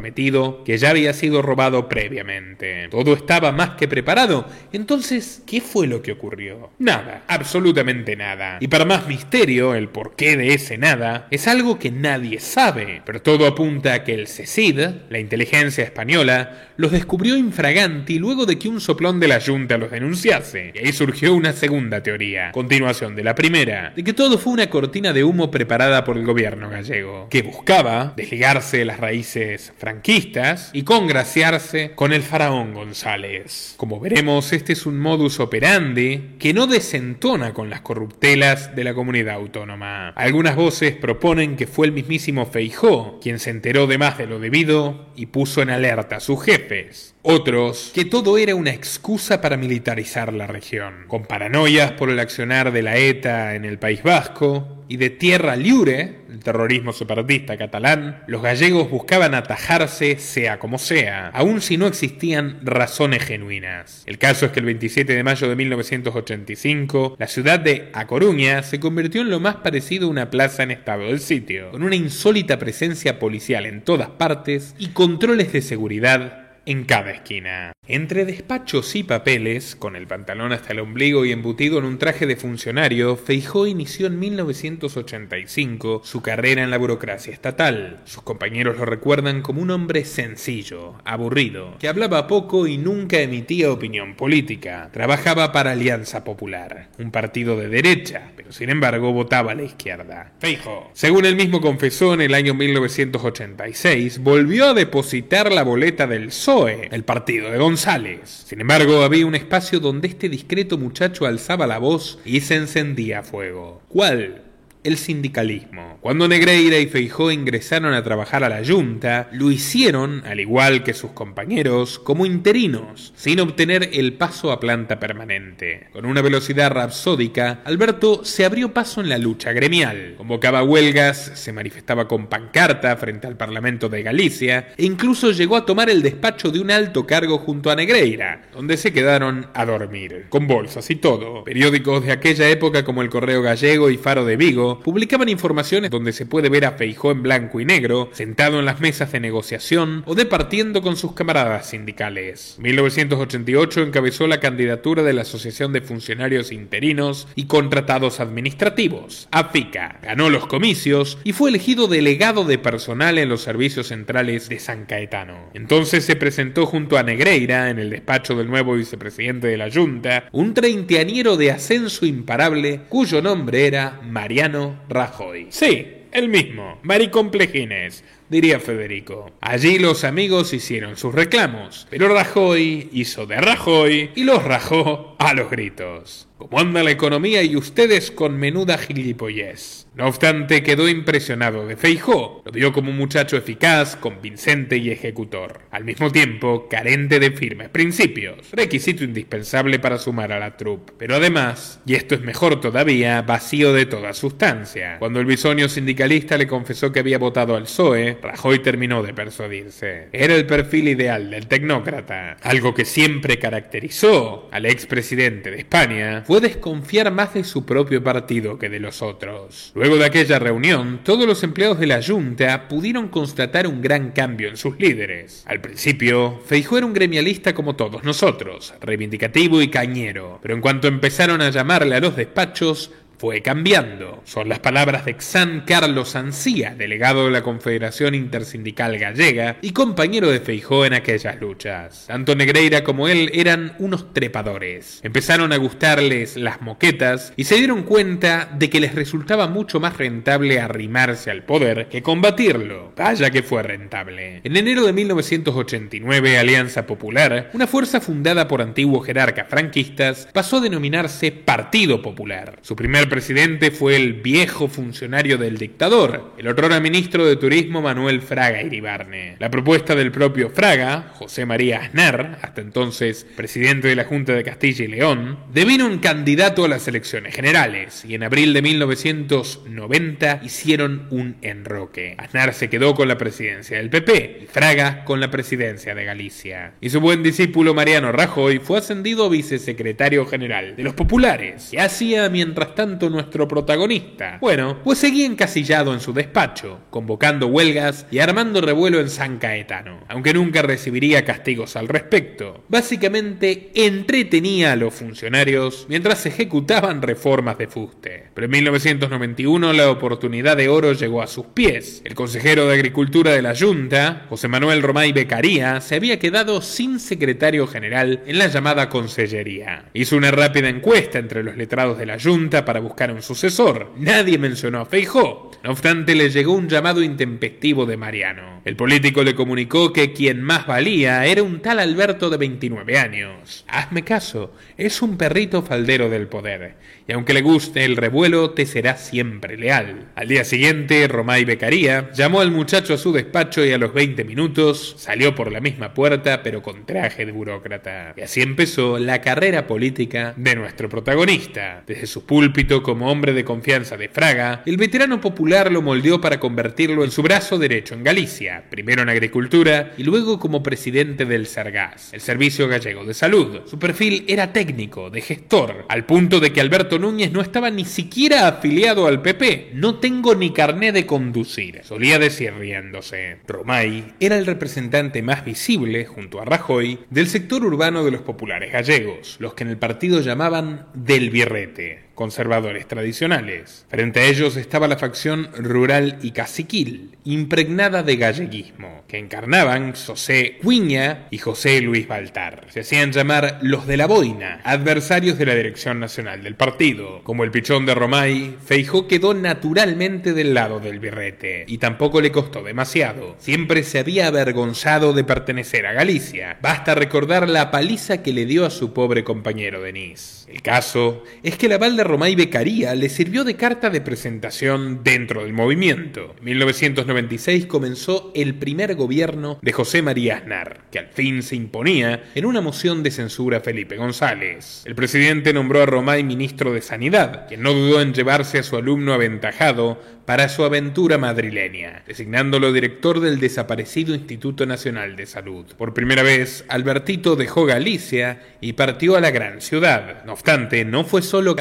que 0.65 0.79
ya 0.79 0.91
había 0.91 1.13
sido 1.13 1.43
robado 1.43 1.89
previamente. 1.89 2.89
Todo 2.91 3.15
estaba 3.15 3.53
más 3.53 3.71
que 3.71 3.89
preparado. 3.89 4.47
Entonces, 4.73 5.43
¿qué 5.47 5.61
fue 5.61 5.87
lo 5.87 6.03
que 6.03 6.13
ocurrió? 6.13 6.71
Nada, 6.79 7.23
absolutamente 7.29 8.17
nada. 8.17 8.59
Y 8.61 8.69
para 8.69 8.85
más 8.85 9.07
misterio, 9.07 9.75
el 9.75 9.89
porqué 9.89 10.37
de 10.37 10.55
ese 10.55 10.79
nada 10.79 11.27
es 11.31 11.49
algo 11.49 11.79
que 11.79 11.91
nadie 11.91 12.41
sabe, 12.41 13.03
pero 13.05 13.23
todo 13.23 13.47
apunta 13.47 13.95
a 13.95 14.05
que 14.05 14.15
el 14.15 14.27
CECID, 14.27 14.81
la 15.09 15.19
inteligencia 15.19 15.85
española, 15.85 16.71
los 16.77 16.93
descubrió 16.93 17.37
infraganti 17.37 18.19
luego 18.19 18.47
de 18.47 18.59
que 18.59 18.69
un 18.69 18.81
soplón 18.81 19.21
de 19.21 19.29
la 19.29 19.41
Junta 19.41 19.79
los 19.79 19.91
denunciase. 19.91 20.73
Y 20.75 20.79
ahí 20.79 20.93
surgió 20.93 21.35
una 21.35 21.53
segunda 21.53 22.03
teoría, 22.03 22.53
continuación 22.53 23.15
de 23.15 23.25
la 23.25 23.35
primera, 23.35 23.93
de 23.95 24.05
que 24.05 24.13
todo 24.13 24.39
fue 24.39 24.53
una 24.53 24.69
cortina 24.69 25.13
de 25.13 25.25
humo 25.25 25.51
preparada 25.51 26.05
por 26.05 26.17
el 26.17 26.25
gobierno 26.25 26.69
gallego, 26.69 27.29
que 27.31 27.43
buscaba 27.43 28.15
desligarse 28.17 28.79
de 28.79 28.85
las 28.85 28.99
raíces 28.99 29.73
franquistas 29.85 30.71
y 30.73 30.83
congraciarse 30.83 31.93
con 31.95 32.15
el 32.15 32.23
faraón 32.23 32.73
González. 32.73 33.75
Como 33.77 34.01
veremos, 34.01 34.55
este 34.55 34.73
es 34.73 34.87
un 34.87 34.99
modus 34.99 35.41
operandi 35.41 36.37
que 36.39 36.55
no 36.55 36.67
desentona 36.67 37.53
con 37.53 37.69
las 37.69 37.83
corruptelas 37.83 38.75
de 38.75 38.83
la 38.83 38.95
comunidad 38.95 39.35
autónoma. 39.35 40.09
Algunas 40.17 40.57
voces 40.57 40.97
proponen 40.97 41.57
que 41.57 41.67
fue 41.67 41.87
el 41.87 41.93
mismísimo 41.93 42.47
Feijó 42.47 43.21
quien 43.21 43.39
se 43.39 43.51
enteró 43.51 43.87
de 43.87 43.99
más 43.99 44.17
de 44.17 44.27
lo 44.27 44.39
debido 44.39 45.11
y 45.17 45.27
puso 45.27 45.61
en 45.61 45.69
alerta 45.69 46.17
a 46.17 46.21
sus 46.21 46.43
jefes. 46.43 47.15
Otros, 47.21 47.91
que 47.95 48.07
todo 48.07 48.39
era 48.39 48.55
una 48.55 48.71
excusa 48.71 49.43
para 49.43 49.59
militarizar 49.59 50.33
la 50.33 50.47
región, 50.47 51.05
con 51.09 51.25
paranoias 51.25 51.93
por 51.93 52.09
el 52.09 52.21
accionar 52.21 52.73
de 52.73 52.83
la 52.83 52.97
ETA 52.97 53.55
en 53.55 53.67
el 53.67 53.79
País 53.79 54.03
Vasco 54.03 54.84
y 54.89 54.97
de 54.97 55.11
Tierra 55.11 55.57
Libre, 55.57 56.21
el 56.31 56.41
terrorismo 56.41 56.93
separatista 56.93 57.57
catalán, 57.57 58.23
los 58.27 58.43
gallegos 58.43 58.91
buscaban 58.91 59.35
atajarse 59.35 60.19
sea 60.19 60.59
como 60.59 60.79
sea, 60.79 61.29
aun 61.29 61.61
si 61.61 61.77
no 61.77 61.87
existían 61.87 62.59
razones 62.63 63.25
genuinas. 63.25 64.03
El 64.07 64.19
caso 64.19 64.47
es 64.47 64.53
que 64.53 64.61
el 64.61 64.67
27 64.67 65.15
de 65.15 65.25
mayo 65.25 65.49
de 65.49 65.57
1985, 65.57 67.17
la 67.19 67.27
ciudad 67.27 67.61
de 67.61 67.91
A 67.93 68.07
Coruña 68.07 68.63
se 68.63 68.81
convirtió 68.81 69.23
en 69.23 69.31
lo 69.31 69.41
más 69.41 69.57
parecido 69.57 70.07
a 70.07 70.11
una 70.11 70.31
plaza 70.31 70.63
en 70.63 70.71
estado 70.71 71.05
del 71.05 71.21
sitio, 71.21 71.71
con 71.71 71.83
una 71.83 71.97
insólita 71.97 72.59
presencia 72.59 73.19
policial 73.19 73.67
en 73.67 73.83
todas 73.83 74.11
partes 74.11 74.75
y 74.79 74.89
controles 74.89 75.53
de 75.53 75.63
seguridad 75.63 76.44
en 76.67 76.85
cada 76.85 77.11
esquina. 77.11 77.73
Entre 77.87 78.25
despachos 78.25 78.97
y 78.97 79.03
papeles, 79.03 79.77
con 79.77 79.95
el 79.95 80.07
pantalón 80.07 80.53
hasta 80.53 80.73
el 80.73 80.79
ombligo 80.79 81.27
y 81.27 81.33
embutido 81.33 81.79
en 81.79 81.85
un 81.85 81.99
traje 81.99 82.27
de 82.27 82.37
funcionario, 82.37 83.17
Feijó 83.17 83.67
inició 83.67 84.07
en 84.07 84.19
1985 84.19 86.01
su 86.03 86.23
carrera 86.23 86.63
en 86.63 86.71
la 86.71 86.79
burocracia 86.79 87.31
estatal. 87.31 88.01
Sus 88.07 88.23
compañeros 88.23 88.79
lo 88.79 88.87
recuerdan 88.87 89.43
como 89.43 89.61
un 89.61 89.71
hombre 89.71 90.07
sencillo, 90.07 90.95
aburrido, 91.05 91.77
que 91.79 91.89
hablaba 91.89 92.27
poco 92.27 92.67
y 92.67 92.79
nunca 92.79 93.21
emitía 93.21 93.71
opinión 93.71 94.15
política. 94.15 94.89
Trabajaba 94.91 95.53
para 95.53 95.73
Alianza 95.73 96.25
Popular, 96.25 96.89
un 96.99 97.11
partido 97.11 97.59
de 97.59 97.69
derecha, 97.69 98.33
pero 98.35 98.51
sin 98.51 98.71
embargo 98.71 99.13
votaba 99.13 99.53
a 99.53 99.57
la 99.57 99.65
izquierda. 99.65 100.33
Feijó, 100.39 100.91
según 100.95 101.27
él 101.27 101.37
mismo 101.37 101.61
confesó 101.61 102.15
en 102.15 102.23
el 102.23 102.33
año 102.33 102.55
1986, 102.55 104.21
volvió 104.21 104.69
a 104.69 104.75
depositar 104.75 105.53
la 105.53 105.65
boleta 105.65 106.07
del 106.07 106.33
El 106.63 107.05
partido 107.05 107.51
de 107.51 107.59
González. 107.59 108.45
Sin 108.47 108.61
embargo, 108.61 109.03
había 109.03 109.27
un 109.27 109.35
espacio 109.35 109.81
donde 109.81 110.09
este 110.09 110.29
discreto 110.29 110.79
muchacho 110.79 111.27
alzaba 111.27 111.67
la 111.67 111.79
voz 111.79 112.21
y 112.25 112.41
se 112.41 112.55
encendía 112.55 113.23
fuego. 113.23 113.83
¿Cuál? 113.89 114.44
El 114.85 114.99
sindicalismo. 114.99 115.99
Cuando 116.01 116.29
Negreira 116.29 116.79
y 116.79 116.87
Feijó 116.87 117.31
ingresaron 117.31 117.95
a 117.95 118.03
trabajar 118.03 118.45
a 118.45 118.51
la 118.51 118.63
Junta, 118.65 119.29
lo 119.33 119.51
hicieron, 119.51 120.23
al 120.27 120.39
igual 120.39 120.85
que 120.85 120.93
sus 120.93 121.13
compañeros, 121.13 121.99
como 121.99 122.27
interinos, 122.27 123.13
sin 123.17 123.41
obtener 123.41 123.91
el 123.95 124.13
paso 124.13 124.53
a 124.53 124.61
planta 124.61 125.01
permanente. 125.01 125.89
Con 125.93 126.05
una 126.05 126.21
velocidad 126.21 126.71
rapsódica, 126.71 127.63
Alberto 127.65 128.25
se 128.25 128.45
abrió 128.45 128.75
paso 128.75 129.01
en 129.01 129.09
la 129.09 129.19
lucha 129.19 129.53
gremial. 129.53 130.15
Convocaba 130.19 130.63
huelgas, 130.63 131.33
se 131.35 131.53
manifestaba 131.53 132.07
con 132.07 132.27
pancarta 132.27 132.95
frente 132.97 133.27
al 133.27 133.37
Parlamento 133.37 133.89
de 133.89 134.03
Galicia 134.03 134.69
e 134.77 134.85
incluso 134.85 135.33
llegó 135.33 135.57
a 135.57 135.65
tomar 135.65 135.89
el 135.89 136.03
despacho 136.03 136.51
de 136.51 136.61
un 136.61 136.71
alto 136.71 137.07
cargo 137.07 137.39
junto 137.39 137.71
a 137.71 137.77
Negreira, 137.77 138.43
donde 138.53 138.77
se 138.77 138.93
quedaron 138.93 139.47
a 139.55 139.65
dormir, 139.65 140.27
con 140.29 140.47
bolsas 140.47 140.91
y 140.91 140.97
todo. 140.97 141.45
Periódicos 141.45 142.05
de 142.05 142.13
aquella 142.13 142.51
época 142.51 142.85
como 142.85 143.01
el 143.01 143.09
Correo 143.09 143.41
Gallego 143.41 143.89
y 143.89 143.97
Faro 143.97 144.27
de 144.27 144.37
Vigo 144.37 144.74
publicaban 144.81 145.29
informaciones 145.29 145.91
donde 145.91 146.13
se 146.13 146.27
puede 146.27 146.49
ver 146.49 146.65
a 146.65 146.73
Feijó 146.73 147.11
en 147.11 147.23
blanco 147.23 147.61
y 147.61 147.65
negro, 147.65 148.11
sentado 148.13 148.59
en 148.59 148.65
las 148.65 148.81
mesas 148.81 149.13
de 149.13 149.21
negociación 149.21 150.03
o 150.07 150.15
departiendo 150.15 150.83
con 150.83 150.97
sus 150.97 151.13
camaradas 151.13 151.71
sindicales. 151.71 152.57
1988 152.59 153.83
encabezó 153.83 154.27
la 154.27 154.41
candidatura 154.41 155.03
de 155.03 155.13
la 155.13 155.23
Asociación 155.23 155.73
de 155.73 155.81
Funcionarios 155.81 156.53
Interinos 156.53 157.29
y 157.35 157.47
Contratados 157.47 158.21
Administrativos, 158.21 159.29
AFICA. 159.31 159.99
Ganó 160.03 160.31
los 160.31 160.47
comicios 160.47 161.19
y 161.25 161.33
fue 161.33 161.51
elegido 161.51 161.89
delegado 161.89 162.45
de 162.45 162.59
personal 162.59 163.19
en 163.19 163.29
los 163.29 163.43
servicios 163.43 163.89
centrales 163.89 164.49
de 164.49 164.59
San 164.59 164.87
Caetano. 164.87 165.51
Entonces 165.55 166.05
se 166.05 166.17
presentó 166.17 166.67
junto 166.67 166.99
a 166.99 167.03
Negreira 167.03 167.71
en 167.71 167.79
el 167.79 167.91
despacho 167.91 168.35
del 168.35 168.49
nuevo 168.49 168.75
vicepresidente 168.75 169.47
de 169.47 169.57
la 169.57 169.71
Junta, 169.71 170.29
un 170.33 170.55
treintañero 170.55 171.37
de 171.37 171.51
ascenso 171.51 172.07
imparable 172.07 172.83
cuyo 172.89 173.23
nombre 173.23 173.67
era 173.67 174.01
Mariano 174.03 174.64
Rajoy. 174.89 175.47
Sí, 175.51 175.87
el 176.13 176.29
mismo, 176.29 176.79
Maricomplejines, 176.83 178.05
diría 178.29 178.61
Federico. 178.61 179.33
Allí 179.41 179.79
los 179.79 180.05
amigos 180.05 180.53
hicieron 180.53 180.97
sus 180.97 181.15
reclamos, 181.15 181.89
pero 181.91 182.09
Rajoy 182.09 182.89
hizo 182.93 183.27
de 183.27 183.41
Rajoy 183.41 184.11
y 184.15 184.25
los 184.25 184.45
rajó 184.45 185.17
a 185.19 185.35
los 185.35 185.51
gritos. 185.51 186.29
¿Cómo 186.37 186.59
anda 186.59 186.83
la 186.83 186.91
economía 186.91 187.45
y 187.45 187.55
ustedes 187.55 188.11
con 188.11 188.37
menuda 188.37 188.77
gilipollez? 188.77 189.87
No 189.95 190.09
obstante, 190.09 190.65
quedó 190.65 190.89
impresionado 190.89 191.65
de 191.69 191.77
Feijó. 191.77 192.43
Lo 192.45 192.51
vio 192.51 192.73
como 192.73 192.91
un 192.91 192.97
muchacho 192.97 193.37
eficaz, 193.37 193.95
convincente 193.95 194.77
y 194.77 194.91
ejecutor. 194.91 195.61
Al 195.71 195.85
mismo 195.85 196.11
tiempo, 196.11 196.67
carente 196.69 197.21
de 197.21 197.31
firmes 197.31 197.69
principios. 197.69 198.51
Requisito 198.51 199.05
indispensable 199.05 199.79
para 199.79 199.99
sumar 199.99 200.33
a 200.33 200.41
la 200.41 200.57
troupe. 200.57 200.93
Pero 200.99 201.15
además, 201.15 201.81
y 201.87 201.95
esto 201.95 202.17
es 202.17 202.23
mejor 202.23 202.61
todavía, 202.61 203.23
vacío 203.23 203.73
de 203.73 203.87
toda 203.87 204.13
sustancia. 204.13 204.97
Cuando 204.99 205.21
el 205.21 205.27
bisoño 205.27 205.69
sindicalista 205.69 206.37
le 206.37 206.49
confesó 206.49 206.91
que 206.91 206.99
había 206.99 207.19
votado 207.19 207.55
al 207.55 207.63
PSOE, 207.63 208.19
Rajoy 208.21 208.59
terminó 208.59 209.05
de 209.05 209.15
persuadirse. 209.15 210.09
Era 210.11 210.35
el 210.35 210.47
perfil 210.47 210.89
ideal 210.89 211.31
del 211.31 211.47
tecnócrata. 211.47 212.39
Algo 212.43 212.75
que 212.75 212.85
siempre 212.85 213.39
caracterizó 213.39 214.49
al 214.51 214.67
expresidente 214.67 215.53
de 215.53 215.59
España 215.59 216.25
desconfiar 216.41 217.11
más 217.13 217.35
de 217.35 217.45
su 217.45 217.65
propio 217.65 218.03
partido 218.03 218.59
que 218.59 218.69
de 218.69 218.81
los 218.81 219.03
otros. 219.03 219.73
Luego 219.75 219.97
de 219.97 220.07
aquella 220.07 220.39
reunión, 220.39 221.01
todos 221.05 221.27
los 221.27 221.43
empleados 221.43 221.79
de 221.79 221.87
la 221.87 222.03
Junta 222.03 222.69
pudieron 222.69 223.09
constatar 223.09 223.67
un 223.67 223.81
gran 223.83 224.13
cambio 224.13 224.49
en 224.49 224.57
sus 224.57 224.79
líderes. 224.79 225.45
Al 225.47 225.61
principio, 225.61 226.41
Feijó 226.47 226.79
era 226.79 226.87
un 226.87 226.95
gremialista 226.95 227.55
como 227.55 227.77
todos 227.77 228.05
nosotros, 228.05 228.75
reivindicativo 228.81 229.63
y 229.63 229.69
cañero, 229.69 230.39
pero 230.43 230.55
en 230.55 230.61
cuanto 230.61 230.89
empezaron 230.89 231.41
a 231.41 231.51
llamarle 231.51 231.97
a 231.97 232.01
los 232.01 232.17
despachos, 232.17 232.91
fue 233.25 233.41
cambiando. 233.41 234.21
Son 234.27 234.51
las 234.51 234.59
palabras 234.59 235.07
de 235.07 235.17
Xan 235.19 235.63
Carlos 235.67 236.15
Ancía, 236.15 236.75
delegado 236.77 237.25
de 237.25 237.31
la 237.31 237.41
Confederación 237.41 238.15
Intersindical 238.15 238.99
Gallega 238.99 239.57
y 239.63 239.71
compañero 239.71 240.31
de 240.31 240.41
Feijó 240.41 240.85
en 240.85 240.93
aquellas 240.93 241.41
luchas. 241.41 242.05
Tanto 242.07 242.35
Negreira 242.35 242.85
como 242.85 243.09
él 243.09 243.31
eran 243.33 243.77
unos 243.79 244.13
trepadores. 244.13 245.01
Empezaron 245.03 245.55
a 245.55 245.57
gustarles 245.57 246.37
las 246.37 246.61
moquetas 246.61 247.33
y 247.35 247.45
se 247.45 247.55
dieron 247.55 247.85
cuenta 247.85 248.47
de 248.59 248.69
que 248.69 248.79
les 248.79 248.95
resultaba 248.95 249.49
mucho 249.49 249.81
más 249.81 249.97
rentable 249.97 250.61
arrimarse 250.61 251.31
al 251.31 251.45
poder 251.45 251.89
que 251.89 252.03
combatirlo. 252.03 252.93
Vaya 252.95 253.31
que 253.31 253.43
fue 253.43 253.63
rentable. 253.63 254.43
En 254.45 254.55
enero 254.55 254.85
de 254.85 254.93
1989, 254.93 256.37
Alianza 256.37 256.87
Popular, 256.87 257.49
una 257.55 257.67
fuerza 257.67 258.03
fundada 258.03 258.49
por 258.49 258.61
antiguos 258.61 259.07
jerarcas 259.07 259.49
franquistas, 259.49 260.29
pasó 260.31 260.59
a 260.59 260.61
denominarse 260.61 261.33
Partido 261.33 262.03
Popular. 262.03 262.59
Su 262.61 262.77
primer 262.77 263.14
presidente 263.15 263.71
fue 263.71 263.95
el 263.95 264.15
viejo 264.15 264.67
funcionario 264.67 265.39
del 265.39 265.57
dictador, 265.57 266.33
el 266.37 266.49
otrora 266.49 266.81
ministro 266.81 267.25
de 267.25 267.37
Turismo 267.37 267.81
Manuel 267.81 268.23
Fraga 268.23 268.61
Iribarne. 268.61 269.37
La 269.39 269.51
propuesta 269.51 269.95
del 269.95 270.11
propio 270.11 270.51
Fraga, 270.51 271.13
José 271.15 271.47
María 271.47 271.79
Aznar, 271.79 272.41
hasta 272.43 272.61
entonces 272.61 273.25
presidente 273.37 273.87
de 273.87 273.95
la 273.95 274.03
Junta 274.03 274.33
de 274.33 274.43
Castilla 274.43 274.85
y 274.85 274.89
León, 274.89 275.39
devino 275.53 275.87
un 275.87 275.99
candidato 275.99 276.65
a 276.65 276.69
las 276.69 276.89
elecciones 276.89 277.37
generales 277.37 278.05
y 278.05 278.17
en 278.17 278.25
abril 278.25 278.53
de 278.53 278.63
1990 278.63 280.41
hicieron 280.43 281.07
un 281.11 281.37
enroque. 281.43 282.17
Aznar 282.19 282.53
se 282.53 282.69
quedó 282.69 282.97
con 282.97 283.07
la 283.07 283.17
presidencia 283.17 283.77
del 283.77 283.91
PP 283.91 284.41
y 284.43 284.47
Fraga 284.47 285.05
con 285.05 285.21
la 285.21 285.31
presidencia 285.31 285.95
de 285.95 286.05
Galicia. 286.05 286.73
Y 286.81 286.91
su 286.91 287.01
buen 287.01 287.23
discípulo 287.23 287.75
Mariano 287.75 288.11
Rajoy 288.11 288.59
fue 288.59 288.79
ascendido 288.79 289.27
a 289.27 289.29
vicesecretario 289.29 290.27
general 290.27 290.75
de 290.75 290.83
los 290.83 290.95
populares. 290.95 291.69
¿Qué 291.71 291.81
hacía 291.81 292.29
mientras 292.29 292.75
tanto 292.75 293.04
nuestro 293.11 293.49
protagonista? 293.49 294.39
Bueno, 294.41 294.79
pues 294.83 294.99
seguía 294.99 295.27
encasillado 295.27 295.93
en 295.93 296.01
su 296.01 296.13
despacho, 296.13 296.81
convocando 296.91 297.47
huelgas 297.47 298.07
y 298.11 298.19
armando 298.19 298.61
revuelo 298.61 299.01
en 299.01 299.11
San 299.11 299.39
Caetano, 299.39 300.01
aunque 300.09 300.35
nunca 300.35 300.63
recibiría 300.63 301.25
castigos 301.25 301.77
al 301.77 301.89
respecto. 301.89 302.65
Básicamente 302.69 303.71
entretenía 303.75 304.73
a 304.73 304.77
los 304.77 304.95
funcionarios 304.95 305.87
mientras 305.89 306.27
ejecutaban 306.27 307.03
reformas 307.03 307.59
de 307.59 307.67
fuste. 307.67 308.25
Pero 308.35 308.47
en 308.47 308.51
1991 308.51 309.73
la 309.73 309.91
oportunidad 309.91 310.57
de 310.57 310.69
oro 310.69 310.93
llegó 310.93 311.23
a 311.23 311.27
sus 311.27 311.47
pies. 311.47 312.03
El 312.05 312.15
consejero 312.15 312.67
de 312.67 312.75
Agricultura 312.75 313.33
de 313.33 313.43
la 313.43 313.55
Junta, 313.55 314.27
José 314.29 314.49
Manuel 314.49 314.83
Romay 314.83 315.13
Becaría, 315.13 315.81
se 315.81 315.97
había 315.97 316.19
quedado 316.19 316.61
sin 316.63 317.01
secretario 317.01 317.67
general 317.67 318.23
en 318.27 318.39
la 318.39 318.49
llamada 318.49 318.89
Consellería. 318.89 319.87
Hizo 319.93 320.17
una 320.17 320.31
rápida 320.31 320.69
encuesta 320.69 321.19
entre 321.19 321.43
los 321.43 321.57
letrados 321.57 321.99
de 321.99 322.07
la 322.07 322.19
Junta 322.19 322.65
para 322.65 322.81
buscar 322.85 323.11
un 323.11 323.23
sucesor. 323.23 323.91
Nadie 323.97 324.39
mencionó 324.39 324.81
a 324.81 324.87
Feijó. 324.87 325.51
No 325.65 325.71
obstante, 325.71 326.15
le 326.15 326.29
llegó 326.29 326.53
un 326.53 326.69
llamado 326.69 327.03
intempestivo 327.03 327.87
de 327.87 327.97
Mariano. 327.97 328.61
El 328.65 328.77
político 328.77 329.25
le 329.25 329.35
comunicó 329.35 329.93
que 329.93 330.13
quien 330.13 330.43
más 330.43 330.67
valía 330.67 331.27
era 331.27 331.43
un 331.43 331.61
tal 331.61 331.81
Alberto 331.81 332.31
de 332.31 332.37
29 332.37 332.99
años. 332.99 333.65
Hazme 333.69 334.05
caso, 334.05 334.53
es 334.77 335.03
un 335.03 335.17
perrito 335.17 335.63
faldero 335.63 336.09
del 336.09 336.29
poder, 336.29 336.77
y 337.07 337.13
aunque 337.13 337.35
le 337.35 337.43
guste 337.43 337.85
el 337.85 337.97
revuelo, 337.97 338.51
te 338.51 338.65
será 338.65 338.97
siempre 338.97 339.59
leal. 339.59 340.09
Al 340.15 340.29
día 340.29 340.45
siguiente, 340.45 341.07
Romay 341.09 341.45
Becaría 341.45 342.11
llamó 342.13 342.41
al 342.41 342.51
muchacho 342.51 342.95
a 342.95 342.99
su 342.99 343.13
despacho 343.13 343.65
y 343.65 343.73
a 343.73 343.79
los 343.79 343.93
20 343.93 344.25
minutos 344.25 344.95
salió 344.99 345.35
por 345.35 345.53
la 345.53 345.61
misma 345.61 345.93
puerta, 345.93 346.43
pero 346.43 346.63
con 346.63 346.87
traje 346.87 347.27
de 347.27 347.33
burócrata. 347.33 348.15
Y 348.17 348.23
así 348.23 348.41
empezó 348.41 348.99
la 348.99 349.21
carrera 349.21 349.67
política 349.67 350.33
de 350.37 350.57
nuestro 350.57 350.89
protagonista. 350.89 351.83
Desde 351.87 352.07
su 352.07 352.25
púlpito 352.25 352.74
como 352.83 353.11
hombre 353.11 353.33
de 353.33 353.45
confianza 353.45 353.97
de 353.97 354.09
Fraga, 354.09 354.63
el 354.67 354.77
veterano 354.77 355.21
popular 355.21 355.71
lo 355.71 355.83
moldeó 355.83 356.21
para 356.21 356.41
convertirlo 356.41 357.05
en 357.05 357.11
su 357.11 357.23
brazo 357.23 357.59
derecho 357.59 357.95
en 357.95 358.05
Galicia, 358.05 358.65
primero 358.71 359.03
en 359.03 359.09
agricultura 359.09 359.93
y 359.97 360.03
luego 360.03 360.39
como 360.39 360.63
presidente 360.63 361.25
del 361.25 361.47
Sargás, 361.47 362.13
el 362.13 362.21
Servicio 362.21 362.69
Gallego 362.69 363.05
de 363.05 363.15
Salud. 363.15 363.61
Su 363.67 363.79
perfil 363.79 364.25
era 364.29 364.53
técnico, 364.53 365.11
de 365.11 365.21
gestor, 365.21 365.85
al 365.89 366.05
punto 366.05 366.41
de 366.41 366.53
que 366.53 366.61
Alberto 366.61 366.99
Núñez 366.99 367.33
no 367.33 367.41
estaba 367.41 367.71
ni 367.71 367.85
siquiera 367.85 368.49
afiliado 368.49 369.07
al 369.07 369.23
PP. 369.23 369.71
No 369.75 369.97
tengo 369.97 370.35
ni 370.35 370.53
carné 370.53 370.93
de 370.93 371.07
conducir, 371.07 371.81
solía 371.85 372.19
decir 372.19 372.55
riéndose. 372.55 373.39
Romay 373.47 374.15
era 374.21 374.37
el 374.37 374.47
representante 374.47 375.23
más 375.23 375.45
visible, 375.45 376.05
junto 376.07 376.41
a 376.41 376.45
Rajoy, 376.45 376.99
del 377.11 377.29
sector 377.29 377.65
urbano 377.65 378.05
de 378.05 378.11
los 378.11 378.23
populares 378.23 378.73
gallegos, 378.73 379.37
los 379.39 379.55
que 379.55 379.65
en 379.65 379.71
el 379.71 379.79
partido 379.79 380.21
llamaban 380.21 380.87
del 380.95 381.31
birrete 381.31 382.05
conservadores 382.15 382.87
tradicionales. 382.87 383.87
Frente 383.89 384.21
a 384.21 384.25
ellos 384.27 384.57
estaba 384.57 384.89
la 384.89 384.97
facción 384.97 385.51
rural 385.55 386.19
y 386.23 386.31
caciquil, 386.31 387.17
impregnada 387.25 388.03
de 388.03 388.17
galleguismo, 388.17 389.05
que 389.09 389.19
encarnaban 389.19 389.95
José 389.95 390.59
Cuiña 390.63 391.27
y 391.31 391.39
José 391.39 391.81
Luis 391.81 392.09
Baltar. 392.09 392.67
Se 392.71 392.81
hacían 392.81 393.13
llamar 393.13 393.59
los 393.63 393.87
de 393.87 393.97
la 393.97 394.07
boina, 394.07 394.61
adversarios 394.65 395.39
de 395.39 395.47
la 395.47 395.55
dirección 395.55 396.01
nacional 396.01 396.43
del 396.43 396.55
partido. 396.55 397.23
Como 397.25 397.45
el 397.45 397.51
pichón 397.51 397.87
de 397.87 397.95
Romay, 397.95 398.57
Feijó 398.65 399.09
quedó 399.09 399.35
naturalmente 399.35 400.33
del 400.33 400.55
lado 400.55 400.81
del 400.81 401.01
birrete, 401.01 401.65
y 401.67 401.79
tampoco 401.79 402.21
le 402.21 402.33
costó 402.33 402.63
demasiado. 402.63 403.37
Siempre 403.39 403.83
se 403.83 403.99
había 403.99 404.29
avergonzado 404.29 405.13
de 405.13 405.25
pertenecer 405.25 405.87
a 405.87 405.93
Galicia. 405.93 406.59
Basta 406.61 406.95
recordar 406.95 407.49
la 407.49 407.71
paliza 407.71 408.23
que 408.23 408.33
le 408.33 408.47
dio 408.47 408.65
a 408.65 408.71
su 408.71 408.93
pobre 408.93 409.25
compañero 409.25 409.83
Denis. 409.83 410.47
El 410.49 410.63
caso 410.63 411.25
es 411.43 411.57
que 411.57 411.69
la 411.69 411.79
balda 411.79 412.04
Romay 412.05 412.37
Becaría 412.37 412.95
le 412.95 413.09
sirvió 413.09 413.43
de 413.43 413.57
carta 413.57 413.91
de 413.91 414.01
presentación 414.01 415.01
dentro 415.03 415.43
del 415.43 415.53
movimiento. 415.53 416.35
En 416.39 416.45
1996 416.45 417.67
comenzó 417.67 418.31
el 418.35 418.55
primer 418.55 418.95
gobierno 418.95 419.59
de 419.63 419.73
José 419.73 420.03
María 420.03 420.37
Aznar, 420.37 420.83
que 420.91 421.01
al 421.01 421.09
fin 421.09 421.43
se 421.43 421.57
imponía 421.57 422.25
en 422.35 422.45
una 422.45 422.61
moción 422.61 423.03
de 423.03 423.11
censura 423.11 423.59
a 423.59 423.61
Felipe 423.61 423.97
González. 423.97 424.83
El 424.85 424.95
presidente 424.95 425.53
nombró 425.53 425.83
a 425.83 425.87
Romay 425.87 426.23
ministro 426.23 426.73
de 426.73 426.83
Sanidad, 426.83 427.49
quien 427.49 427.63
no 427.63 427.73
dudó 427.73 428.01
en 428.01 428.15
llevarse 428.15 428.59
a 428.59 428.63
su 428.63 428.77
alumno 428.77 429.13
aventajado 429.15 430.01
para 430.25 430.49
su 430.49 430.65
aventura 430.65 431.19
madrileña, 431.19 432.03
designándolo 432.07 432.73
director 432.73 433.21
del 433.21 433.41
desaparecido 433.41 434.15
Instituto 434.15 434.65
Nacional 434.67 435.17
de 435.17 435.27
Salud. 435.27 435.67
Por 435.77 435.93
primera 435.93 436.23
vez, 436.23 436.65
Albertito 436.69 437.37
dejó 437.37 437.67
Galicia 437.67 438.41
y 438.61 438.73
partió 438.73 439.17
a 439.17 439.21
la 439.21 439.31
gran 439.31 439.61
ciudad. 439.61 440.25
No 440.25 440.33
obstante, 440.33 440.85
no 440.85 441.05
fue 441.05 441.23
solo 441.23 441.55